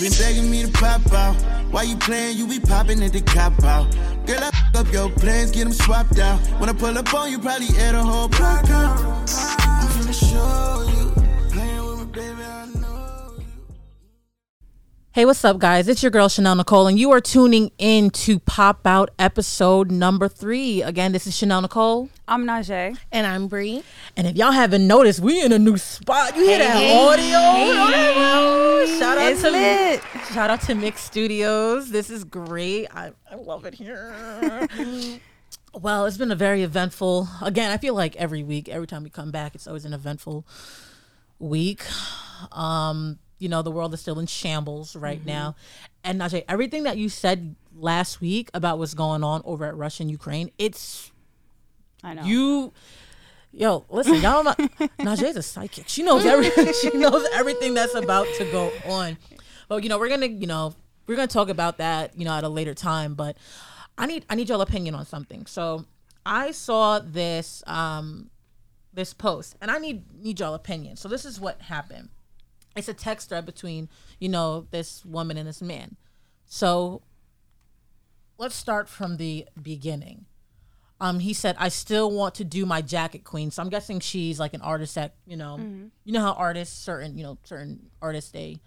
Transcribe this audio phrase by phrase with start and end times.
[0.00, 1.34] Been begging me to pop out.
[1.70, 2.38] Why you playing?
[2.38, 3.94] You be popping at the cop out.
[4.24, 6.38] Girl, I f- up your plans, get them swapped out.
[6.58, 8.98] When I pull up on you, probably air a whole block out.
[8.98, 10.89] I'm finna show you.
[15.12, 15.88] Hey, what's up, guys?
[15.88, 20.28] It's your girl Chanel Nicole, and you are tuning in to Pop Out episode number
[20.28, 20.82] three.
[20.82, 22.08] Again, this is Chanel Nicole.
[22.28, 22.96] I'm Najee.
[23.10, 23.82] And I'm Bree.
[24.16, 26.36] And if y'all haven't noticed, we in a new spot.
[26.36, 27.40] You hear that audio?
[28.86, 28.98] Hey.
[29.00, 30.00] Shout out It's to lit.
[30.32, 31.90] Shout out to Mix Studios.
[31.90, 32.86] This is great.
[32.94, 34.14] I, I love it here.
[35.74, 37.28] well, it's been a very eventful.
[37.42, 40.46] Again, I feel like every week, every time we come back, it's always an eventful
[41.40, 41.82] week.
[42.52, 45.56] Um, you know, the world is still in shambles right now.
[46.04, 50.04] And Najee, everything that you said last week about what's going on over at Russia
[50.04, 51.10] and Ukraine, it's
[52.04, 52.22] I know.
[52.22, 52.72] you
[53.52, 54.56] yo listen y'all not
[55.00, 55.88] Najee's a psychic.
[55.88, 59.16] She knows everything she knows everything that's about to go on.
[59.68, 60.74] But you know we're gonna you know
[61.06, 63.36] we're gonna talk about that you know at a later time but
[63.98, 65.46] i need i need your opinion on something.
[65.46, 65.86] So
[66.24, 68.30] i saw this um
[68.92, 70.96] this post and i need need y'all opinion.
[70.96, 72.10] So this is what happened
[72.76, 75.96] it's a text thread between you know this woman and this man
[76.46, 77.02] so
[78.38, 80.26] let's start from the beginning
[81.00, 83.50] um, he said, I still want to do my jacket queen.
[83.50, 85.58] So I'm guessing she's like an artist that, you know,
[86.04, 88.58] you know how artists, certain, you know, certain artists, they,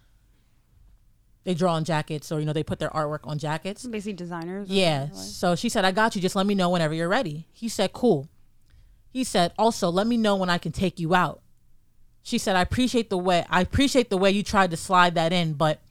[1.44, 3.86] they draw on jackets or, you know, they put their artwork on jackets.
[3.86, 4.68] Basically designers.
[4.68, 5.12] Yeah.
[5.12, 6.22] So she said, I got you.
[6.24, 7.46] Just let me know whenever you're ready.
[7.54, 8.28] He said, cool.
[9.12, 11.43] He said, also, let me know when I can take you out.
[12.24, 15.34] She said, I appreciate the way, I appreciate the way you tried to slide that
[15.34, 15.82] in, but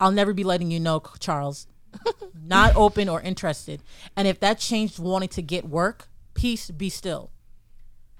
[0.00, 1.66] I'll never be letting you know, Charles.
[2.34, 3.82] Not open or interested.
[4.16, 7.30] And if that changed wanting to get work, peace be still.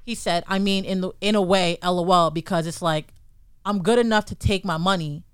[0.05, 3.13] He said, I mean, in the in a way, lol, because it's like
[3.65, 5.25] I'm good enough to take my money,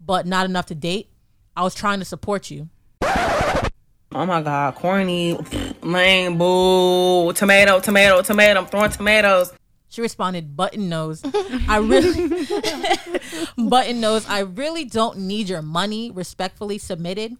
[0.00, 1.10] but not enough to date.
[1.56, 2.68] I was trying to support you.
[3.02, 5.38] Oh my god, corny,
[5.82, 8.60] lame, boo, tomato, tomato, tomato.
[8.60, 9.52] I'm throwing tomatoes.
[9.88, 11.22] She responded, button nose.
[11.68, 12.46] I really,
[13.68, 17.36] button nose, I really don't need your money, respectfully submitted.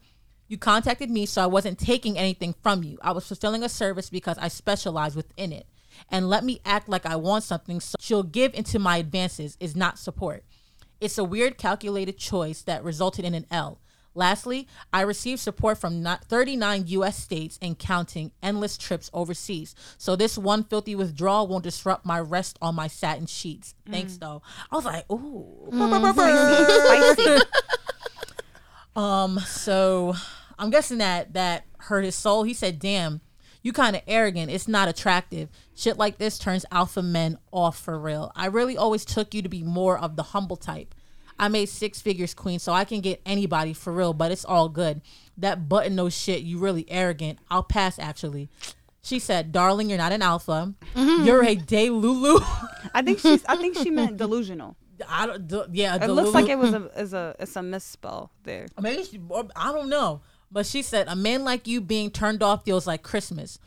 [0.48, 2.98] You contacted me, so I wasn't taking anything from you.
[3.02, 5.66] I was fulfilling a service because I specialize within it.
[6.10, 9.74] And let me act like I want something so she'll give into my advances is
[9.74, 10.44] not support.
[11.00, 13.80] It's a weird calculated choice that resulted in an L.
[14.16, 19.74] Lastly, I received support from 39 US states and counting endless trips overseas.
[19.98, 23.74] So this one filthy withdrawal won't disrupt my rest on my satin sheets.
[23.90, 24.42] Thanks though.
[24.72, 25.68] I was like, ooh.
[27.14, 27.44] Spicy.
[28.96, 30.14] Um, so
[30.58, 32.44] I'm guessing that that hurt his soul.
[32.44, 33.20] He said, "Damn,
[33.62, 34.50] you kind of arrogant.
[34.50, 35.50] It's not attractive.
[35.74, 38.32] Shit like this turns alpha men off for real.
[38.34, 40.94] I really always took you to be more of the humble type.
[41.38, 44.12] I made six figures, queen, so I can get anybody for real.
[44.12, 45.02] But it's all good.
[45.36, 46.42] That button nose shit.
[46.42, 47.38] You really arrogant.
[47.50, 48.48] I'll pass actually."
[49.02, 50.74] She said, "Darling, you're not an alpha.
[50.94, 51.24] Mm-hmm.
[51.24, 52.40] You're a day Lulu."
[52.94, 53.44] I think she's.
[53.44, 54.76] I think she meant delusional.
[55.08, 55.74] I don't.
[55.74, 58.66] Yeah, It looks like it was a is a it's a misspell there.
[58.80, 59.20] Maybe she,
[59.54, 60.22] I don't know.
[60.50, 63.58] But she said, a man like you being turned off feels like Christmas.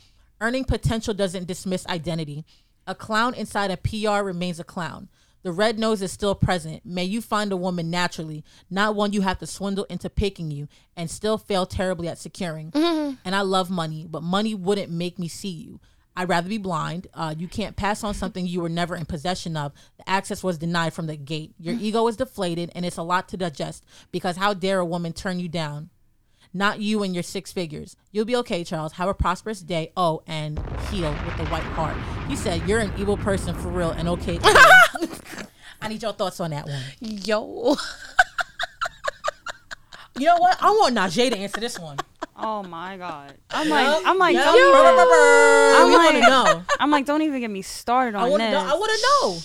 [0.41, 2.46] Earning potential doesn't dismiss identity.
[2.88, 5.09] A clown inside a PR remains a clown.
[5.44, 6.85] The red nose is still present.
[6.85, 10.67] May you find a woman naturally, not one you have to swindle into picking you
[10.97, 12.72] and still fail terribly at securing.
[13.23, 15.79] And I love money, but money wouldn't make me see you.
[16.16, 17.07] I'd rather be blind.
[17.13, 19.72] Uh, you can't pass on something you were never in possession of.
[19.97, 21.53] The access was denied from the gate.
[21.57, 25.13] Your ego is deflated, and it's a lot to digest because how dare a woman
[25.13, 25.89] turn you down?
[26.53, 27.95] Not you and your six figures.
[28.11, 28.93] You'll be okay, Charles.
[28.93, 29.91] Have a prosperous day.
[29.95, 30.57] Oh, and
[30.89, 31.95] heal with the white heart.
[32.27, 34.39] He said, You're an evil person for real and okay.
[35.81, 36.81] I need your thoughts on that one.
[37.00, 37.75] Yo.
[40.18, 40.57] You know what?
[40.62, 41.97] I want Najee to answer this one.
[42.35, 43.33] Oh my god.
[43.51, 44.45] I'm like I'm like Yeah.
[44.45, 46.63] don't, I I'm like- know.
[46.79, 48.53] I'm like don't even get me started on I want to this.
[48.53, 48.59] know.
[48.59, 49.38] I want to know.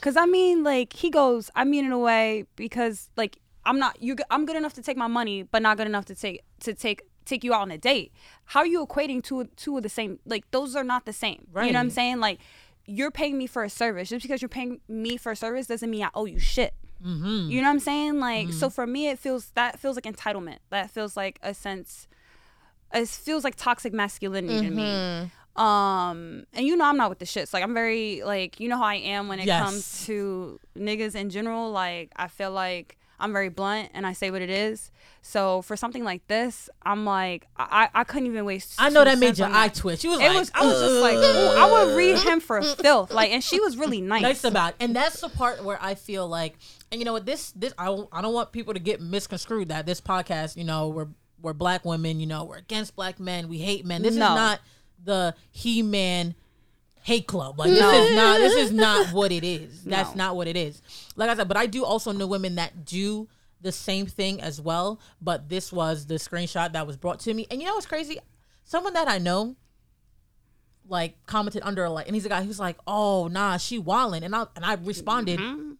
[0.00, 4.02] Cause I mean, like he goes, I mean in a way because like I'm not
[4.02, 4.16] you.
[4.30, 7.02] I'm good enough to take my money, but not good enough to take to take
[7.24, 8.12] take you out on a date.
[8.46, 10.18] How are you equating two two of the same?
[10.24, 11.46] Like those are not the same.
[11.52, 11.66] Right.
[11.66, 12.20] You know what I'm saying?
[12.20, 12.40] Like
[12.86, 14.08] you're paying me for a service.
[14.08, 16.74] Just because you're paying me for a service doesn't mean I owe you shit.
[17.04, 17.50] Mm-hmm.
[17.50, 18.18] You know what I'm saying?
[18.20, 20.58] Like so for me, it feels that feels like entitlement.
[20.70, 22.08] That feels like a sense.
[22.92, 24.82] It feels like toxic masculinity to me.
[24.82, 25.60] Mm-hmm.
[25.62, 27.52] Um, and you know I'm not with the shits.
[27.52, 29.62] Like I'm very like you know how I am when it Yes.
[29.64, 31.70] comes to niggas in general.
[31.70, 34.90] Like I feel like I'm very blunt and I say what it is.
[35.22, 38.74] So for something like this, I'm like, I, I couldn't even waste.
[38.78, 40.02] I know that made your eye twitch.
[40.04, 40.50] You was It like, was.
[40.54, 43.12] I was just like, I would read him for filth.
[43.12, 44.22] Like, and she was really nice.
[44.22, 44.76] nice about it.
[44.80, 46.56] and that's the part where i feel like
[46.90, 49.68] and you know what this this I, don't- I don't want people to get misconstrued
[49.68, 51.08] that this podcast you know we're
[51.40, 54.30] we're black women you know we're against black men we hate men this No.
[54.30, 54.60] is not
[55.04, 56.34] the he-man
[57.02, 57.58] hate club.
[57.58, 59.82] Like this is not this is not what it is.
[59.84, 60.24] That's No.
[60.26, 60.80] not what it is.
[61.16, 63.28] Like i said but i do also know women that do
[63.60, 67.46] the same thing as well but this was the screenshot that was brought to me.
[67.50, 68.18] And you know what's crazy?
[68.64, 69.56] Someone that i know
[70.88, 74.34] like commented under like and he's a guy who's like oh nah she wildin' and
[74.34, 75.72] i and i responded mm-hmm.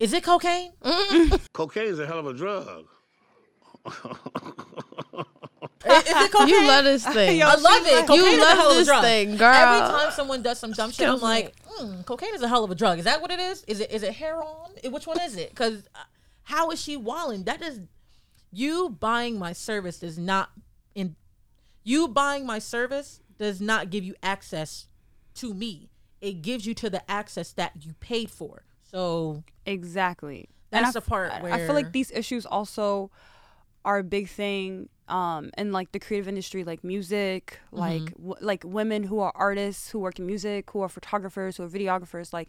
[0.00, 0.72] is it cocaine?
[0.82, 1.36] Mm-hmm.
[1.52, 2.84] Cocaine is a hell of a drug.
[5.86, 7.42] is it cocaine You love this thing.
[7.44, 8.06] I love it.
[8.06, 9.02] Cocaine is a love hell of a this drug.
[9.02, 9.54] thing, girl.
[9.54, 12.70] Every time someone does some dumb shit, I'm like, mm, cocaine is a hell of
[12.70, 12.98] a drug.
[12.98, 13.64] Is that what it is?
[13.66, 14.46] Is it is it heroin?
[14.90, 15.50] Which one is it?
[15.50, 15.88] Because
[16.44, 17.44] how is she walling?
[17.44, 17.80] That is
[18.52, 20.50] you buying my service does not
[20.94, 21.16] in
[21.84, 24.86] you buying my service does not give you access
[25.36, 25.88] to me.
[26.20, 28.64] It gives you to the access that you paid for.
[28.82, 30.48] So Exactly.
[30.70, 33.10] That's I the f- part I- I feel like these issues also
[33.84, 38.28] are a big thing um in like the creative industry like music like Mm-hmm.
[38.28, 41.68] w- like women who are artists who work in music who are photographers who are
[41.68, 42.48] videographers like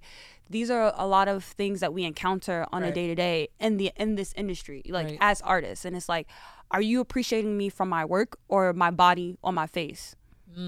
[0.50, 3.78] these are a lot of things that we encounter on a day to day in
[3.78, 5.18] the in this industry like Right.
[5.20, 6.28] as artists and it's like
[6.70, 10.16] are you appreciating me from my work or my body or my face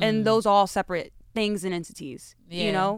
[0.06, 2.57] and those are all separate things and entities Mm.
[2.57, 2.63] Yeah.
[2.66, 2.94] you know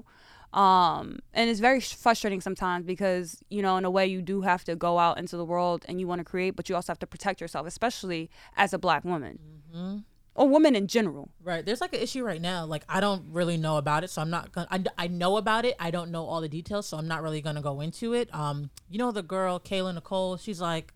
[0.55, 4.63] um and it's very frustrating sometimes because you know in a way you do have
[4.63, 6.99] to go out into the world and you want to create but you also have
[6.99, 9.37] to protect yourself especially as a black woman
[9.75, 9.97] Mm-hmm.
[10.35, 11.65] or woman in general Right.
[11.65, 12.65] There's like an issue right now.
[12.65, 14.67] Like I don't really know about it, so I'm not gonna.
[14.71, 15.75] I, I know about it.
[15.79, 18.33] I don't know all the details, so I'm not really gonna go into it.
[18.33, 20.37] Um, you know the girl Kayla Nicole.
[20.37, 20.93] She's like,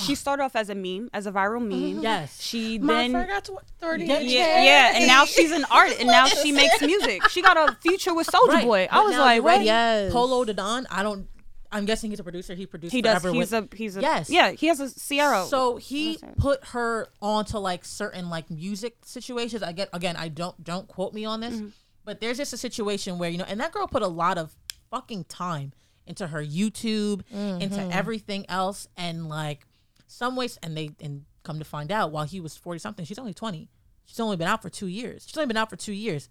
[0.00, 3.44] she started off as a meme as a viral meme yes, she I then forgot
[3.46, 7.28] to 30 Yeah, yeah, yeah, and now she's an artist, and now she makes music.
[7.30, 8.64] She got a future with Soulja Right.
[8.64, 8.88] Boy.
[8.90, 9.56] I But was now like, you're what?
[9.56, 9.64] right.
[9.64, 10.12] Yes.
[10.12, 10.86] Polo the Don.
[10.90, 11.28] I don't.
[11.72, 12.54] I'm guessing he's a producer.
[12.54, 12.92] He produced.
[12.92, 13.20] He does.
[13.20, 14.30] Forever He's with- a he's a Yes.
[14.30, 15.44] Yeah, he has a Sierra.
[15.46, 19.62] So he put her onto like certain like music situations.
[19.64, 20.14] I get again.
[20.16, 21.68] I don't don't quote me on this, Mm-hmm.
[22.04, 24.54] but there's just a situation where you know, and that girl put a lot of
[24.90, 25.72] fucking time
[26.06, 27.90] into her YouTube, into Mm-hmm.
[27.92, 29.66] everything else, and like
[30.06, 33.18] some ways, and they and come to find out, while he was forty something, she's
[33.18, 33.68] only twenty.
[34.04, 35.24] She's only been out for two years.
[35.26, 36.28] She's only been out for two years.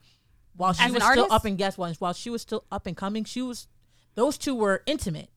[0.56, 1.96] While she As was still up and guess what?
[1.98, 3.68] While she was still up and coming, she was.
[4.16, 5.30] Those two were intimate.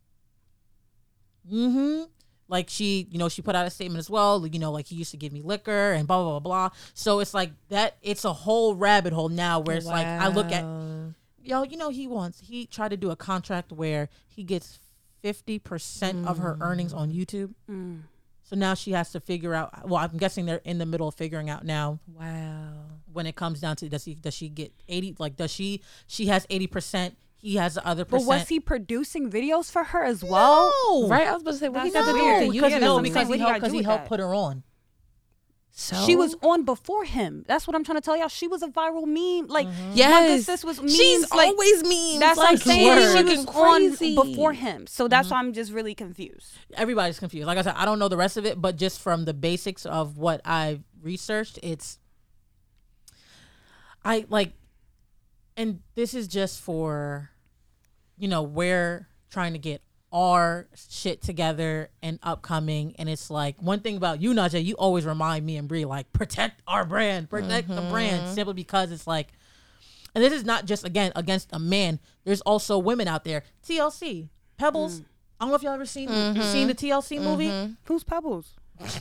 [1.53, 2.05] Mm-hmm.
[2.51, 4.47] Like she, you know, she put out a statement as well.
[4.47, 6.77] You know, like he used to give me liquor and blah blah blah blah.
[6.95, 7.97] So it's like that.
[8.03, 10.65] It's a whole rabbit hole now where it's like I look at,
[11.49, 14.79] yo, you know, he wants he tried to do a contract where he gets
[15.23, 16.63] fifty percent of her mm.
[16.63, 17.55] earnings on YouTube.
[17.71, 18.01] Mm.
[18.45, 19.89] So now she has to figure out.
[19.89, 22.73] Well, I'm guessing they're in the middle of figuring out now Wow.
[23.13, 25.15] when it comes down to does he does she get eighty?
[25.19, 27.17] Like does she she has eighty percent?
[27.41, 28.27] He has the other percent.
[28.27, 30.73] but was he producing videos for her as well?
[30.89, 31.09] No.
[31.09, 31.27] Right?
[31.27, 32.81] I was about to say, what he That's got to do with the Because- YouTube?
[32.81, 34.63] no, that's what I'm because he helped because he helped put her on.
[35.81, 37.45] So She was on before him.
[37.47, 38.27] That's what I'm trying to tell y'all.
[38.27, 39.47] She was a viral meme.
[39.49, 39.93] Like, Mm-hmm.
[39.95, 40.47] Yes.
[40.47, 40.97] sis was memes.
[40.97, 42.19] She's like, always memes.
[42.19, 43.17] That's like, what I'm saying.
[43.17, 44.15] She was Fucking on crazy.
[44.17, 44.89] before him.
[44.89, 45.11] So Mm-hmm.
[45.11, 46.55] that's why I'm just really confused.
[46.75, 47.47] Everybody's confused.
[47.47, 49.87] Like I said, I don't know the rest of it, but just from the basics
[49.87, 52.01] of what I researched, it's
[54.05, 54.55] I like,
[55.57, 57.31] and this is just for,
[58.17, 59.81] you know, we're trying to get
[60.13, 62.95] our shit together and upcoming.
[62.99, 66.13] And it's like one thing about you, Najee, you always remind me and Bree like
[66.13, 67.91] protect our brand, protect the mm-hmm.
[67.91, 69.29] brand, simply because it's like,
[70.15, 72.01] and this is not just again against a man.
[72.25, 73.45] There's also women out there.
[73.67, 75.01] TLC, Pebbles.
[75.01, 75.05] Mm.
[75.41, 76.43] I don't know if y'all ever seen mm-hmm.
[76.43, 77.47] seen the TLC movie.
[77.47, 77.73] Mm-hmm.
[77.85, 78.55] Who's Pebbles?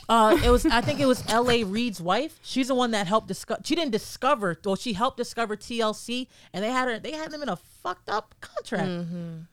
[0.08, 1.64] Uh, it was I think it was L.A.
[1.64, 2.38] Reid's wife.
[2.42, 3.60] She's the one that helped discover.
[3.64, 6.98] She didn't discover, well, she helped discover TLC, and they had her.
[6.98, 8.90] They had them in a fucked up contract.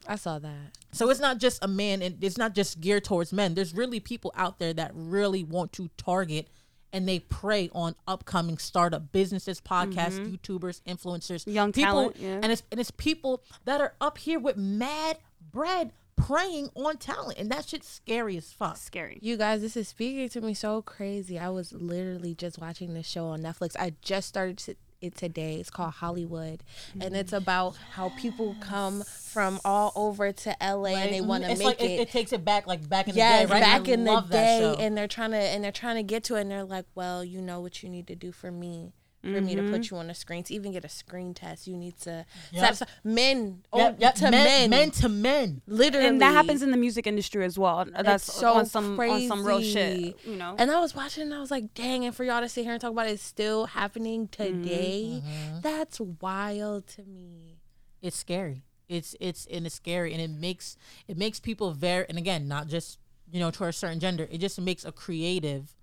[0.08, 0.77] I saw that.
[0.91, 3.53] So it's not just a man, and it's not just geared towards men.
[3.53, 6.48] There's really people out there that really want to target.
[6.94, 12.39] And they prey on upcoming startup businesses, podcasts, YouTubers, influencers, Young people, talent, yeah.
[12.41, 15.17] and it's and it's people that are up here with mad
[15.51, 18.78] bread preying on talent, and that shit's scary as fuck.
[18.78, 19.20] Scary.
[19.22, 21.38] You guys, this is speaking to me so crazy.
[21.38, 23.76] I was literally just watching this show on Netflix.
[23.78, 25.56] I just started to- it today.
[25.60, 26.64] It's called Hollywood,
[27.00, 27.38] and it's mm.
[27.38, 31.82] about how people come from all over to LA and they want to make like,
[31.82, 32.00] it.
[32.00, 33.62] It, takes it back like back in Yes, the day, right?
[33.62, 36.36] back I in the day, and they're trying to and they're trying to get to
[36.36, 38.94] it, and they're like, "Well, you know what you need to do for me."
[39.25, 39.72] For me to Mm-hmm.
[39.74, 40.44] put you on a screen.
[40.44, 42.62] To even get a screen test, you need to Yep.
[42.62, 43.63] satisfy men.
[43.74, 45.62] Oh, Yep, yep, to men, men, men to men.
[45.67, 47.86] literally, and that happens in the music industry as well.
[47.86, 49.96] That's It's so on some on some real shit.
[49.96, 50.15] crazy.
[50.25, 50.55] You know.
[50.58, 52.74] And I was watching, and I was like, "Dang!" And for y'all to sit here
[52.74, 55.22] and talk about it, it's still happening today.
[55.25, 55.62] Mm-hmm.
[55.62, 57.58] That's wild to me.
[58.01, 58.63] it's scary.
[58.88, 60.77] It's it's and it's scary and it makes
[61.08, 63.00] it makes people very and again not just
[63.32, 64.27] you know to a certain gender.
[64.29, 65.74] It just makes a creative,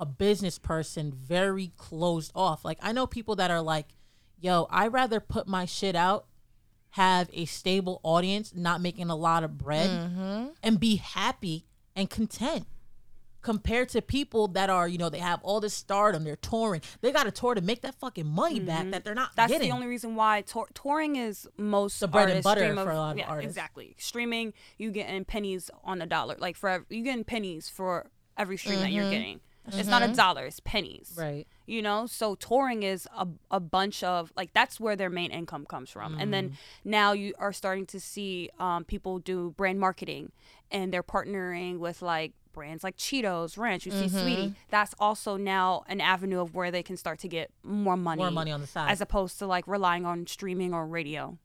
[0.00, 2.64] a business person very closed off.
[2.64, 3.88] Like I know people that are like,
[4.40, 6.26] "Yo, I rather put my shit out,
[6.90, 10.46] have a stable audience, not making a lot of bread, mm-hmm.
[10.62, 12.66] and be happy and content."
[13.42, 17.10] Compared to people that are, you know, they have all this stardom, they're touring, they
[17.10, 18.90] got to tour to make that fucking money back mm-hmm.
[18.90, 19.70] that they're not That's getting.
[19.70, 23.12] the only reason why tour- touring is most The bread and butter for a lot
[23.12, 23.48] of yeah, artists.
[23.48, 26.36] Exactly, streaming you getting pennies on the dollar.
[26.38, 29.12] Like for you getting pennies for every stream that you're mm-hmm.
[29.12, 29.40] getting.
[29.78, 30.14] It's not a mm-hmm.
[30.14, 31.14] dollar; it's pennies.
[31.16, 31.46] Right.
[31.66, 35.66] You know, so touring is a, a bunch of like that's where their main income
[35.66, 36.54] comes from, and then mm.
[36.84, 40.32] now you are starting to see um, people do brand marketing,
[40.70, 43.86] and they're partnering with like brands like Cheetos, Ranch.
[43.86, 44.18] You see, mm-hmm.
[44.18, 44.54] Sweetie.
[44.70, 48.30] That's also now an avenue of where they can start to get more money, More
[48.30, 48.90] money on the side.
[48.90, 51.38] as opposed to like relying on streaming or radio.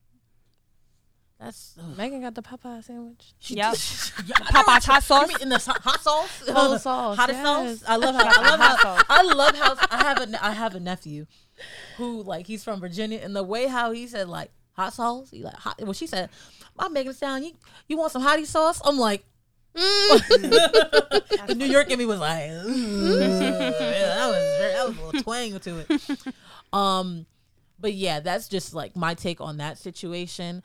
[1.39, 1.97] That's ugh.
[1.97, 3.33] Megan got the Popeye sandwich.
[3.41, 3.73] Yep.
[3.75, 5.41] Popeye's hot sauce?
[5.41, 7.79] in the hot sauce, Whole sauce, hottest yes.
[7.81, 7.83] sauce.
[7.89, 10.79] I love how I love how I love how I have a I have a
[10.79, 11.25] nephew
[11.97, 15.43] who like he's from Virginia, and the way how he said like hot sauce, he
[15.43, 15.79] like hot.
[15.81, 16.29] Well, she said,
[16.79, 17.51] "I'm making it sound you
[17.87, 19.25] you want some hottie sauce?" I'm like.
[19.75, 25.21] the New York in me was like, Yeah, that was very, that was a little
[25.21, 26.33] twang to it.
[26.71, 27.25] Um,
[27.77, 30.63] but yeah, that's just like my take on that situation.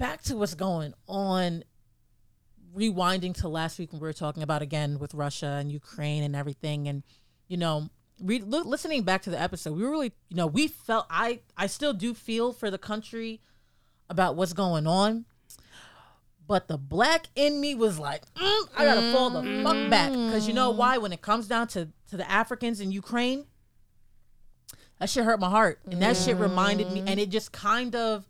[0.00, 1.62] Back to what's going on.
[2.74, 6.34] Rewinding to last week when we were talking about again with Russia and Ukraine and
[6.34, 7.02] everything, and
[7.48, 11.04] you know, re- look, listening back to the episode, we really, you know, we felt
[11.10, 13.42] I I still do feel for the country
[14.08, 15.26] about what's going on.
[16.46, 20.48] But the black in me was like, mm, I gotta fall the fuck back because
[20.48, 20.96] you know why?
[20.96, 23.44] When it comes down to to the Africans in Ukraine,
[24.98, 28.26] that shit hurt my heart, and that shit reminded me, and it just kind of,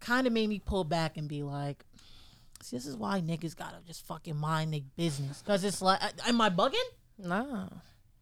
[0.00, 1.84] kind of made me pull back and be like,
[2.62, 6.40] see, this is why niggas gotta just fucking mind their business, because it's like, am
[6.40, 6.74] I bugging?
[7.18, 7.68] No.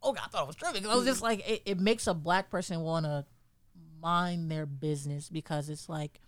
[0.03, 0.83] oh god, I thought it was tripping.
[0.83, 3.25] 'Cause I was just like, it, it makes a black person want to
[4.01, 6.19] mind their business because it's like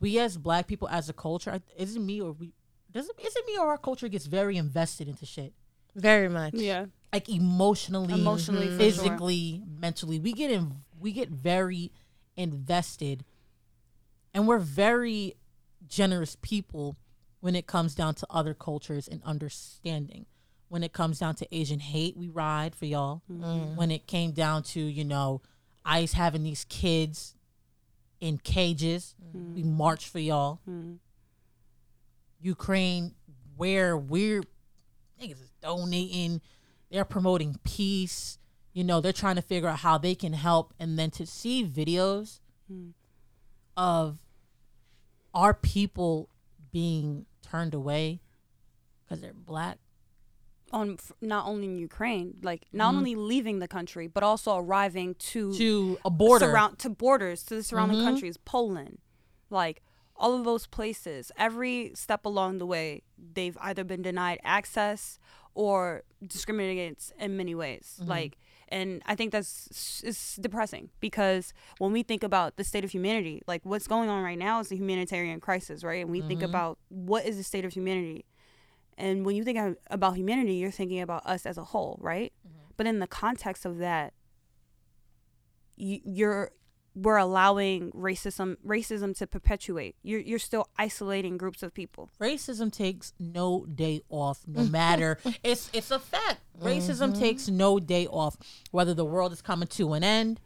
[0.00, 2.52] we as black people as a culture, is it me or we?
[2.90, 5.52] Does it, is it me or our culture gets very invested into shit,
[5.94, 6.54] Very much.
[6.54, 6.86] Yeah.
[7.12, 8.78] like emotionally, Emotionally, for sure.
[8.78, 10.18] physically, mentally.
[10.20, 11.90] We get in, we get very
[12.36, 13.24] invested,
[14.34, 15.34] and we're very
[15.86, 16.96] generous people
[17.40, 20.26] when it comes down to other cultures and understanding.
[20.68, 23.22] When it comes down to Asian hate, we ride for y'all.
[23.30, 23.76] Mm-hmm.
[23.76, 25.42] When it came down to, you know,
[25.84, 27.34] ICE having these kids
[28.20, 29.54] in cages, mm-hmm.
[29.54, 30.60] we march for y'all.
[30.68, 30.94] Mm-hmm.
[32.40, 33.14] Ukraine,
[33.56, 34.42] where we're
[35.20, 36.40] niggas is donating,
[36.90, 38.38] they're promoting peace.
[38.72, 40.72] You know, they're trying to figure out how they can help.
[40.78, 42.40] And then to see videos
[43.76, 44.18] of
[45.34, 46.28] our people
[46.72, 48.20] being turned away
[49.04, 49.78] because they're black.
[50.72, 55.14] On f- not only in Ukraine, like not only leaving the country, but also arriving
[55.32, 55.58] to Mm-hmm.
[55.58, 56.46] To a border.
[56.46, 58.04] surround to borders to the surrounding Mhm.
[58.04, 58.98] countries, Poland,
[59.50, 59.82] like
[60.16, 61.30] all of those places.
[61.36, 65.18] Every step along the way, they've either been denied access
[65.54, 67.98] or discriminated against in many ways.
[68.00, 68.08] Mm-hmm.
[68.08, 68.38] Like,
[68.72, 73.42] and I think that's it's depressing because when we think about the state of humanity,
[73.46, 76.02] like what's going on right now is a humanitarian crisis, right?
[76.02, 76.50] And we think Mm-hmm.
[76.52, 78.24] about what is the state of humanity.
[78.96, 79.58] And when you think
[79.90, 82.32] about humanity, you're thinking about us as a whole, right?
[82.76, 84.12] But in the context of that,
[85.76, 86.50] you, you're
[86.94, 89.96] we're allowing racism racism to perpetuate.
[90.02, 92.10] You're you're still isolating groups of people.
[92.20, 94.72] racism takes no day off no mm-hmm.
[94.72, 95.18] matter.
[95.42, 96.40] It's it's a fact.
[96.60, 97.20] Racism mm-hmm.
[97.20, 98.36] takes no day off
[98.70, 100.40] whether the world is coming to an end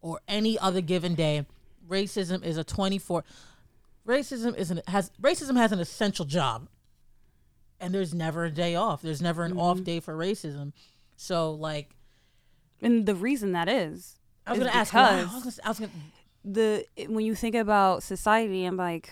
[0.00, 1.46] or any other given day.
[1.88, 3.24] Racism is a 24
[4.06, 6.68] racism is an has racism has an essential job.
[7.80, 9.02] And there's never a day off.
[9.02, 9.84] There's never an off mm-hmm.
[9.84, 10.72] day for racism.
[11.16, 11.90] So like
[12.82, 15.00] And the reason that is i was gonna ask why.
[15.00, 15.92] I because was gonna, I was gonna
[16.44, 19.10] the when you think about society and like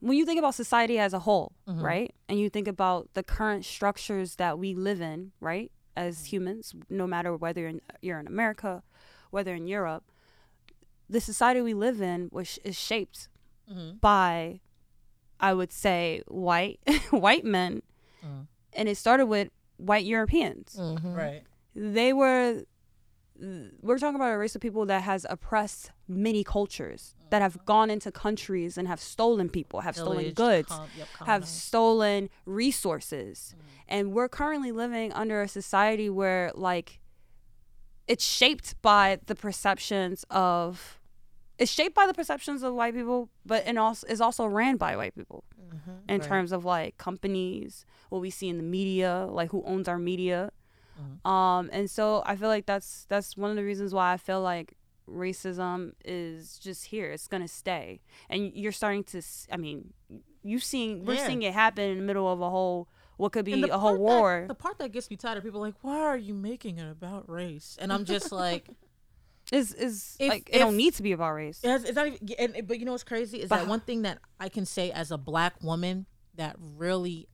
[0.00, 1.82] when you think about society as a whole, Mm-hmm.
[1.84, 2.14] right?
[2.28, 5.70] And you think about the current structures that we live in, right?
[5.94, 8.82] As humans, no matter whether you're in, you're in America,
[9.30, 10.04] whether in Europe,
[11.08, 13.28] the society we live in was is shaped
[13.70, 13.98] Mm-hmm.
[14.00, 14.60] by
[15.38, 16.80] I would say white
[17.10, 17.82] white men.
[18.26, 18.46] Mm.
[18.72, 21.42] And it started with white Europeans right
[21.74, 22.64] they were
[23.80, 27.88] we're talking about a race of people that has oppressed many cultures that have gone
[27.90, 33.54] into countries and have stolen people have stolen goods com- yep, have stolen resources.
[33.56, 33.62] Mm.
[33.88, 37.00] And we're currently living under a society where like
[38.06, 41.00] it's shaped by the perceptions of
[41.58, 44.96] it's shaped by the perceptions of white people but and also is also ran by
[44.96, 45.92] white people mm-hmm.
[46.08, 49.98] in terms of like companies what we see in the media like who owns our
[49.98, 50.50] media
[51.24, 54.40] um and so i feel like that's that's one of the reasons why i feel
[54.40, 54.74] like
[55.08, 59.92] racism is just here it's gonna stay and you're starting to I mean
[60.42, 61.26] you seeing we're Yeah.
[61.26, 63.98] seeing it happen in the middle of a whole what could be a whole part
[63.98, 66.32] that- war the part that gets me tired of people are like, why are you
[66.32, 67.76] making it about race?
[67.80, 68.68] And I'm just like,
[69.52, 72.18] is is If- like it don't need to be about race It's, it's not even.
[72.38, 75.10] And, but you know what's crazy is that one thing that I can say as
[75.10, 77.28] a black woman that really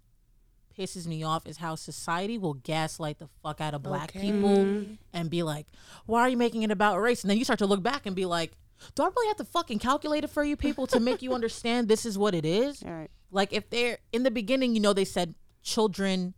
[0.77, 4.21] pisses me off is how society will gaslight the fuck out of black Okay.
[4.21, 4.75] people
[5.13, 5.67] and be like,
[6.07, 8.15] "Why are you making it about race?" And then you start to look back and
[8.15, 8.53] be like,
[8.95, 11.89] "Do I really have to fucking calculate it for you people to make you understand
[11.89, 15.05] this is what it is?" right Like if they're in the beginning, you know, they
[15.05, 16.35] said children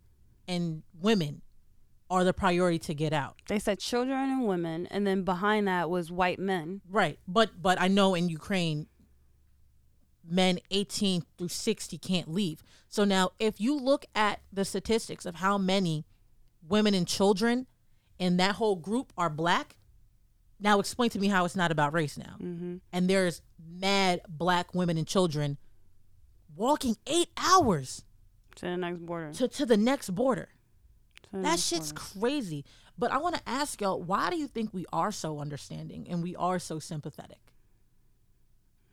[0.47, 1.41] and women
[2.09, 3.35] are the priority to get out.
[3.47, 7.19] they said children and women and then behind that was white men Right.
[7.27, 8.87] But but I know in Ukraine
[10.29, 12.63] men 18 through 60 can't leave.
[12.87, 16.05] So now if you look at the statistics of how many
[16.67, 17.67] women and children
[18.17, 19.75] in that whole group are black,
[20.59, 22.35] now explain to me how it's not about race now.
[22.41, 22.77] Mm-hmm.
[22.91, 25.57] And there's mad black women and children
[26.55, 28.03] walking 8 hours
[28.55, 30.49] to the next border to to the next border.
[31.23, 32.19] To That next shit's border.
[32.19, 32.65] crazy.
[32.97, 36.21] But I want to ask y'all, why do you think we are so understanding and
[36.21, 37.48] we are so sympathetic?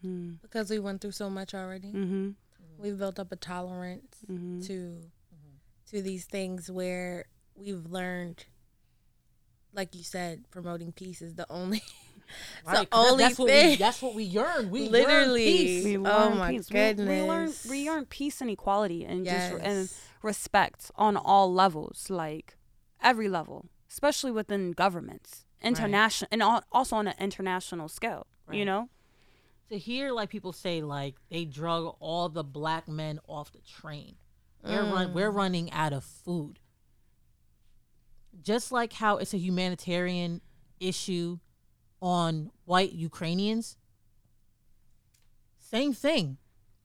[0.06, 0.34] Mm-hmm.
[0.42, 1.88] because we went through so much already.
[1.92, 2.30] mm-hmm.
[2.78, 4.60] We've built up a tolerance mm-hmm.
[4.62, 5.90] to mm-hmm.
[5.96, 8.44] to these things where we've learned,
[9.72, 11.78] like you said, promoting peace is the only.
[11.86, 13.78] it's Right, the 'cause that- only that's what we thing.
[13.78, 14.70] that's what we yearn.
[14.70, 15.44] We yearn Literally.
[15.44, 15.84] peace.
[15.84, 16.70] We Oh learn my peace.
[16.70, 16.82] We- We,
[17.22, 17.66] learn goodness.
[17.70, 19.88] we learn peace and equality and just and
[20.22, 22.56] respect on all levels, like
[23.02, 28.26] every level, especially within governments, international, and also on an international scale.
[28.52, 28.90] You know,
[29.68, 34.16] to hear like people say like they drug all the black men off the train.
[34.64, 35.12] We're run mm.
[35.12, 36.58] we're running out of food.
[38.42, 40.40] Just like how it's a humanitarian
[40.80, 41.38] issue
[42.02, 43.76] on white Ukrainians.
[45.58, 46.38] Same thing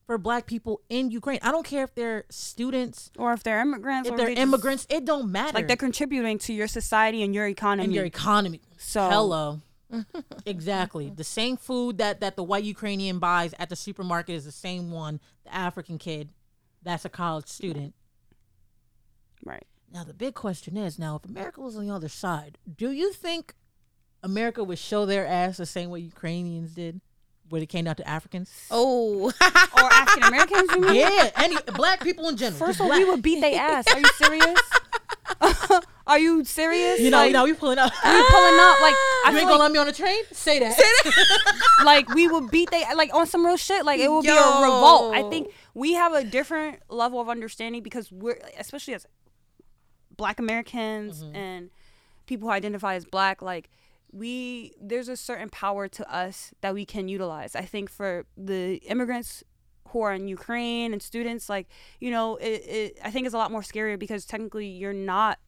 [0.06, 1.38] for black people in Ukraine.
[1.42, 4.42] I don't care if they're students, or if they're immigrants, if or they're they just-
[4.42, 5.54] immigrants, it don't matter.
[5.54, 7.84] like they're contributing to your society and your economy.
[7.84, 8.60] and your economy.
[8.78, 9.60] So- hello,
[10.46, 11.10] exactly.
[11.14, 14.90] The same food that that the white Ukrainian buys at the supermarket is the same
[14.90, 16.30] one the African kid
[16.82, 17.94] that's a college student.
[19.44, 19.66] right.
[19.92, 23.12] Now the big question is: Now, if America was on the other side, do you
[23.12, 23.54] think
[24.22, 27.00] America would show their ass the same way Ukrainians did
[27.50, 28.50] when it came down to Africans?
[28.70, 29.26] Oh,
[29.76, 30.94] Or African Americans, you mean?
[30.94, 32.58] Yeah, any black people in general.
[32.58, 33.86] First of all, we would beat their ass.
[33.92, 34.60] Are you serious?
[36.06, 37.00] Are you serious?
[37.00, 37.92] You know, like, you know, we pulling up.
[37.92, 40.22] we pulling up like I you ain't gonna let me on the train?
[40.32, 40.76] Say that.
[40.76, 41.62] Say that.
[41.84, 43.84] like we would beat they like on some real shit.
[43.84, 45.14] Like it would be a revolt.
[45.14, 49.06] I think we have a different level of understanding because we're especially as
[50.16, 51.36] Black Americans mm-hmm.
[51.36, 51.70] and
[52.26, 53.42] people who identify as Black.
[53.42, 53.70] Like
[54.12, 57.56] we, there's a certain power to us that we can utilize.
[57.56, 59.42] I think for the immigrants
[59.88, 61.68] who are in Ukraine and students, like
[62.00, 65.38] you know, it, it I think it's a lot more scarier because technically you're not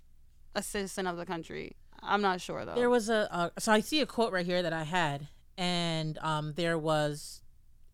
[0.55, 1.77] a citizen of the country.
[2.03, 2.75] I'm not sure though.
[2.75, 6.19] There was a, a so I see a quote right here that I had, and
[6.19, 7.40] um, there was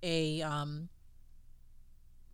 [0.03, 0.89] a um,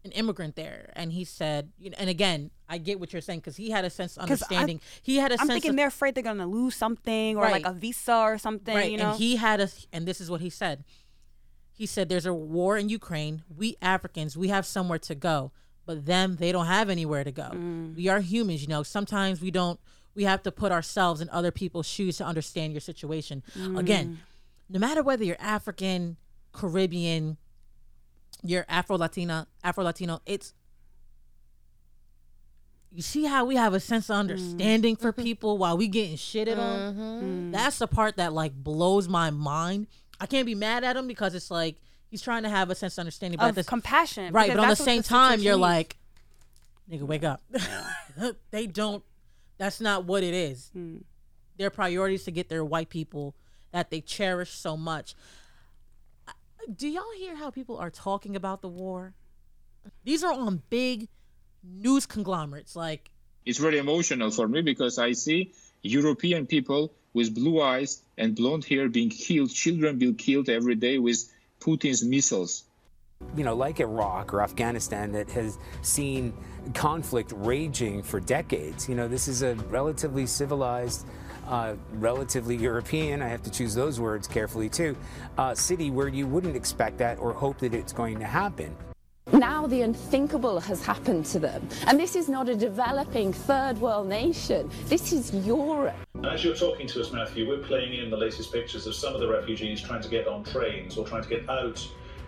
[0.04, 3.40] an immigrant there, and he said, you know, and again, I get what you're saying
[3.40, 4.80] because he had a sense of 'Cause I- understanding.
[5.02, 7.66] he had a I'm sense thinking of they're afraid they're gonna lose something or like
[7.66, 8.74] a visa or something.
[8.74, 10.84] right, you know, and he had a, and this is what he said.
[11.72, 13.42] He said, "There's a war in Ukraine.
[13.54, 15.52] We Africans, we have somewhere to go,
[15.84, 17.50] but them, they don't have anywhere to go.
[17.52, 17.96] Mm.
[17.96, 18.82] We are humans, you know.
[18.82, 19.78] Sometimes we don't.
[20.16, 23.42] We have to put ourselves in other people's shoes to understand your situation.
[23.56, 23.78] Mm.
[23.78, 24.18] Again,
[24.68, 26.16] no matter whether you're African,
[26.52, 27.36] Caribbean,
[28.42, 30.54] you're Afro Latina, Afro Latino, it's
[32.92, 36.58] you see how we have a sense of understanding for people while we getting shitted
[36.58, 37.52] on.
[37.52, 39.86] That's the part that like blows my mind.
[40.18, 41.76] I can't be mad at him because it's like
[42.10, 44.50] he's trying to have a sense of understanding, but of this, compassion, right?
[44.50, 45.96] But on the same time, you're like,
[46.90, 47.42] nigga, wake up.
[48.50, 49.04] they don't.
[49.58, 50.70] That's not what it is.
[50.72, 50.98] Hmm.
[51.58, 53.34] Their priorities to get their white people
[53.72, 55.14] that they cherish so much.
[56.74, 59.14] Do y'all hear how people are talking about the war?
[60.04, 61.08] These are on big
[61.62, 63.10] news conglomerates like
[63.44, 68.64] it's very emotional for me because I see European people with blue eyes and blonde
[68.64, 72.64] hair being killed, children being killed every day with Putin's missiles.
[73.34, 76.34] You know, like Iraq or Afghanistan that has seen
[76.74, 78.88] conflict raging for decades.
[78.88, 81.06] You know, this is a relatively civilized,
[81.46, 84.96] uh, relatively European, I have to choose those words carefully too,
[85.38, 88.74] uh, city where you wouldn't expect that or hope that it's going to happen.
[89.32, 91.68] Now the unthinkable has happened to them.
[91.86, 94.70] And this is not a developing third world nation.
[94.86, 95.96] This is Europe.
[96.24, 99.20] As you're talking to us, Matthew, we're playing in the latest pictures of some of
[99.20, 101.86] the refugees trying to get on trains or trying to get out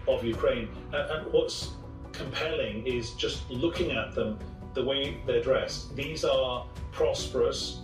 [0.09, 0.68] of Ukraine.
[0.92, 1.73] And, and what's
[2.12, 4.38] compelling is just looking at them,
[4.75, 5.94] the way they're dressed.
[5.94, 7.81] These are prosperous,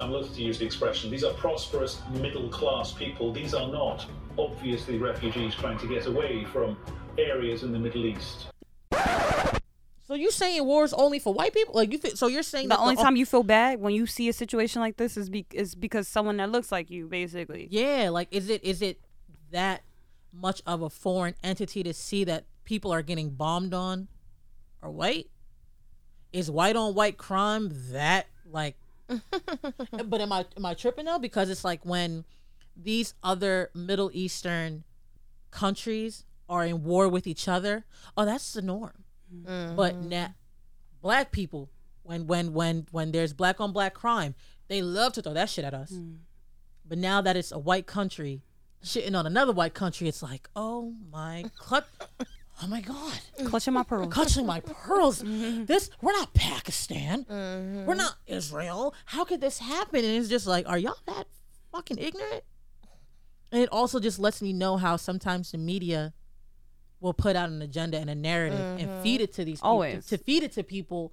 [0.00, 3.32] I'm loath to use the expression, these are prosperous middle class people.
[3.32, 4.06] These are not
[4.38, 6.76] obviously refugees trying to get away from
[7.18, 8.46] areas in the Middle East.
[10.04, 11.74] So you saying war is only for white people?
[11.74, 11.98] Like you?
[11.98, 14.32] Th- so you're saying The that only time you feel bad when you see a
[14.32, 17.68] situation like this is be- is because someone that looks like you, basically.
[17.70, 19.00] Yeah, like is it is it
[19.52, 19.82] that
[20.32, 24.08] much of a foreign entity to see that people are getting bombed on
[24.82, 25.28] are white?
[26.32, 28.76] Is white on white crime that like
[30.04, 31.18] but am I am I tripping though?
[31.18, 32.24] Because it's like when
[32.76, 34.84] these other Middle Eastern
[35.50, 37.84] countries are in war with each other,
[38.16, 39.04] oh that's the norm.
[39.34, 39.76] Mm-hmm.
[39.76, 40.34] But now
[41.00, 41.70] black people,
[42.02, 44.34] when when when when there's black on black crime,
[44.68, 45.92] they love to throw that shit at us.
[45.92, 46.18] Mm.
[46.86, 48.42] But now that it's a white country
[48.84, 51.84] shitting on another white country, it's like, oh my clutch,
[52.62, 54.12] oh my god, Clutching my pearls.
[54.12, 55.22] clutching my pearls.
[55.22, 55.64] Mm-hmm.
[55.66, 57.86] This we're not Pakistan, mm-hmm.
[57.86, 58.94] we're not Israel.
[59.06, 60.04] How could this happen?
[60.04, 61.26] And it's just like, are y'all that
[61.72, 62.44] fucking ignorant?
[63.50, 66.14] And it also just lets me know how sometimes the media
[67.00, 69.02] will put out an agenda and a narrative and mm-hmm.
[69.02, 70.06] feed it to these people, Always.
[70.06, 71.12] to feed it to people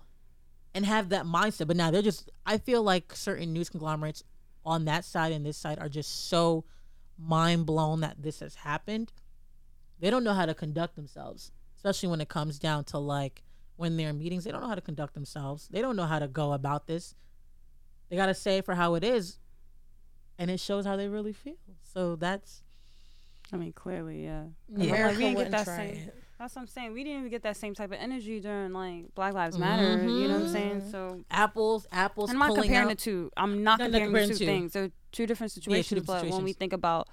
[0.73, 1.67] and have that mindset.
[1.67, 4.23] But now they're just I feel like certain news conglomerates
[4.65, 6.63] on that side and this side are just so
[7.21, 9.11] mind blown that this has happened.
[9.99, 13.43] They don't know how to conduct themselves, especially when it comes down to like
[13.75, 14.43] when they're in meetings.
[14.45, 15.67] They don't know how to conduct themselves.
[15.69, 17.15] They don't know how to go about this.
[18.09, 19.39] They got to say it for how it is,
[20.37, 21.55] and it shows how they really feel.
[21.81, 22.63] So that's
[23.51, 24.43] I mean, clearly, yeah.
[24.43, 24.89] 'Cause I'm Yeah.
[24.91, 25.95] like, America we didn't get wouldn't that try same.
[26.07, 26.18] it.
[26.39, 26.93] That's what I'm saying.
[26.93, 30.01] We didn't even get that same type of energy during like Black Lives Matter.
[30.01, 30.51] You know what I'm mm-hmm.
[30.53, 30.89] saying?
[30.89, 32.29] So apples, apples.
[32.29, 32.89] and I'm not comparing out.
[32.89, 33.29] the two.
[33.35, 34.45] I'm not No, not comparing the two two.
[34.45, 34.71] things.
[34.71, 36.01] They're two different situations.
[36.01, 37.09] different but when we think about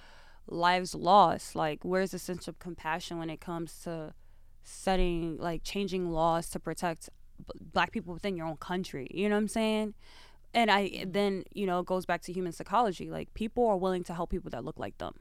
[0.47, 4.15] lives lost, like where's the sense of compassion when it comes to
[4.63, 7.11] setting, like changing laws to protect
[7.45, 9.09] b- Black people within your own country?
[9.11, 9.95] You know what I'm saying?
[10.55, 13.11] And I then you know it goes back to human psychology.
[13.11, 15.15] Like people are willing to help people that look like them,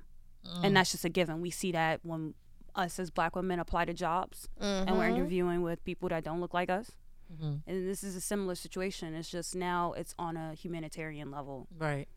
[0.61, 0.73] and mm.
[0.75, 1.41] that's just a given.
[1.41, 2.35] We see that when
[2.75, 6.53] us as Black women apply to jobs and we're interviewing with people that don't look
[6.53, 6.91] like us.
[7.39, 9.13] And this is a similar situation.
[9.15, 11.67] It's just now it's on a humanitarian level.
[11.77, 12.07] Right.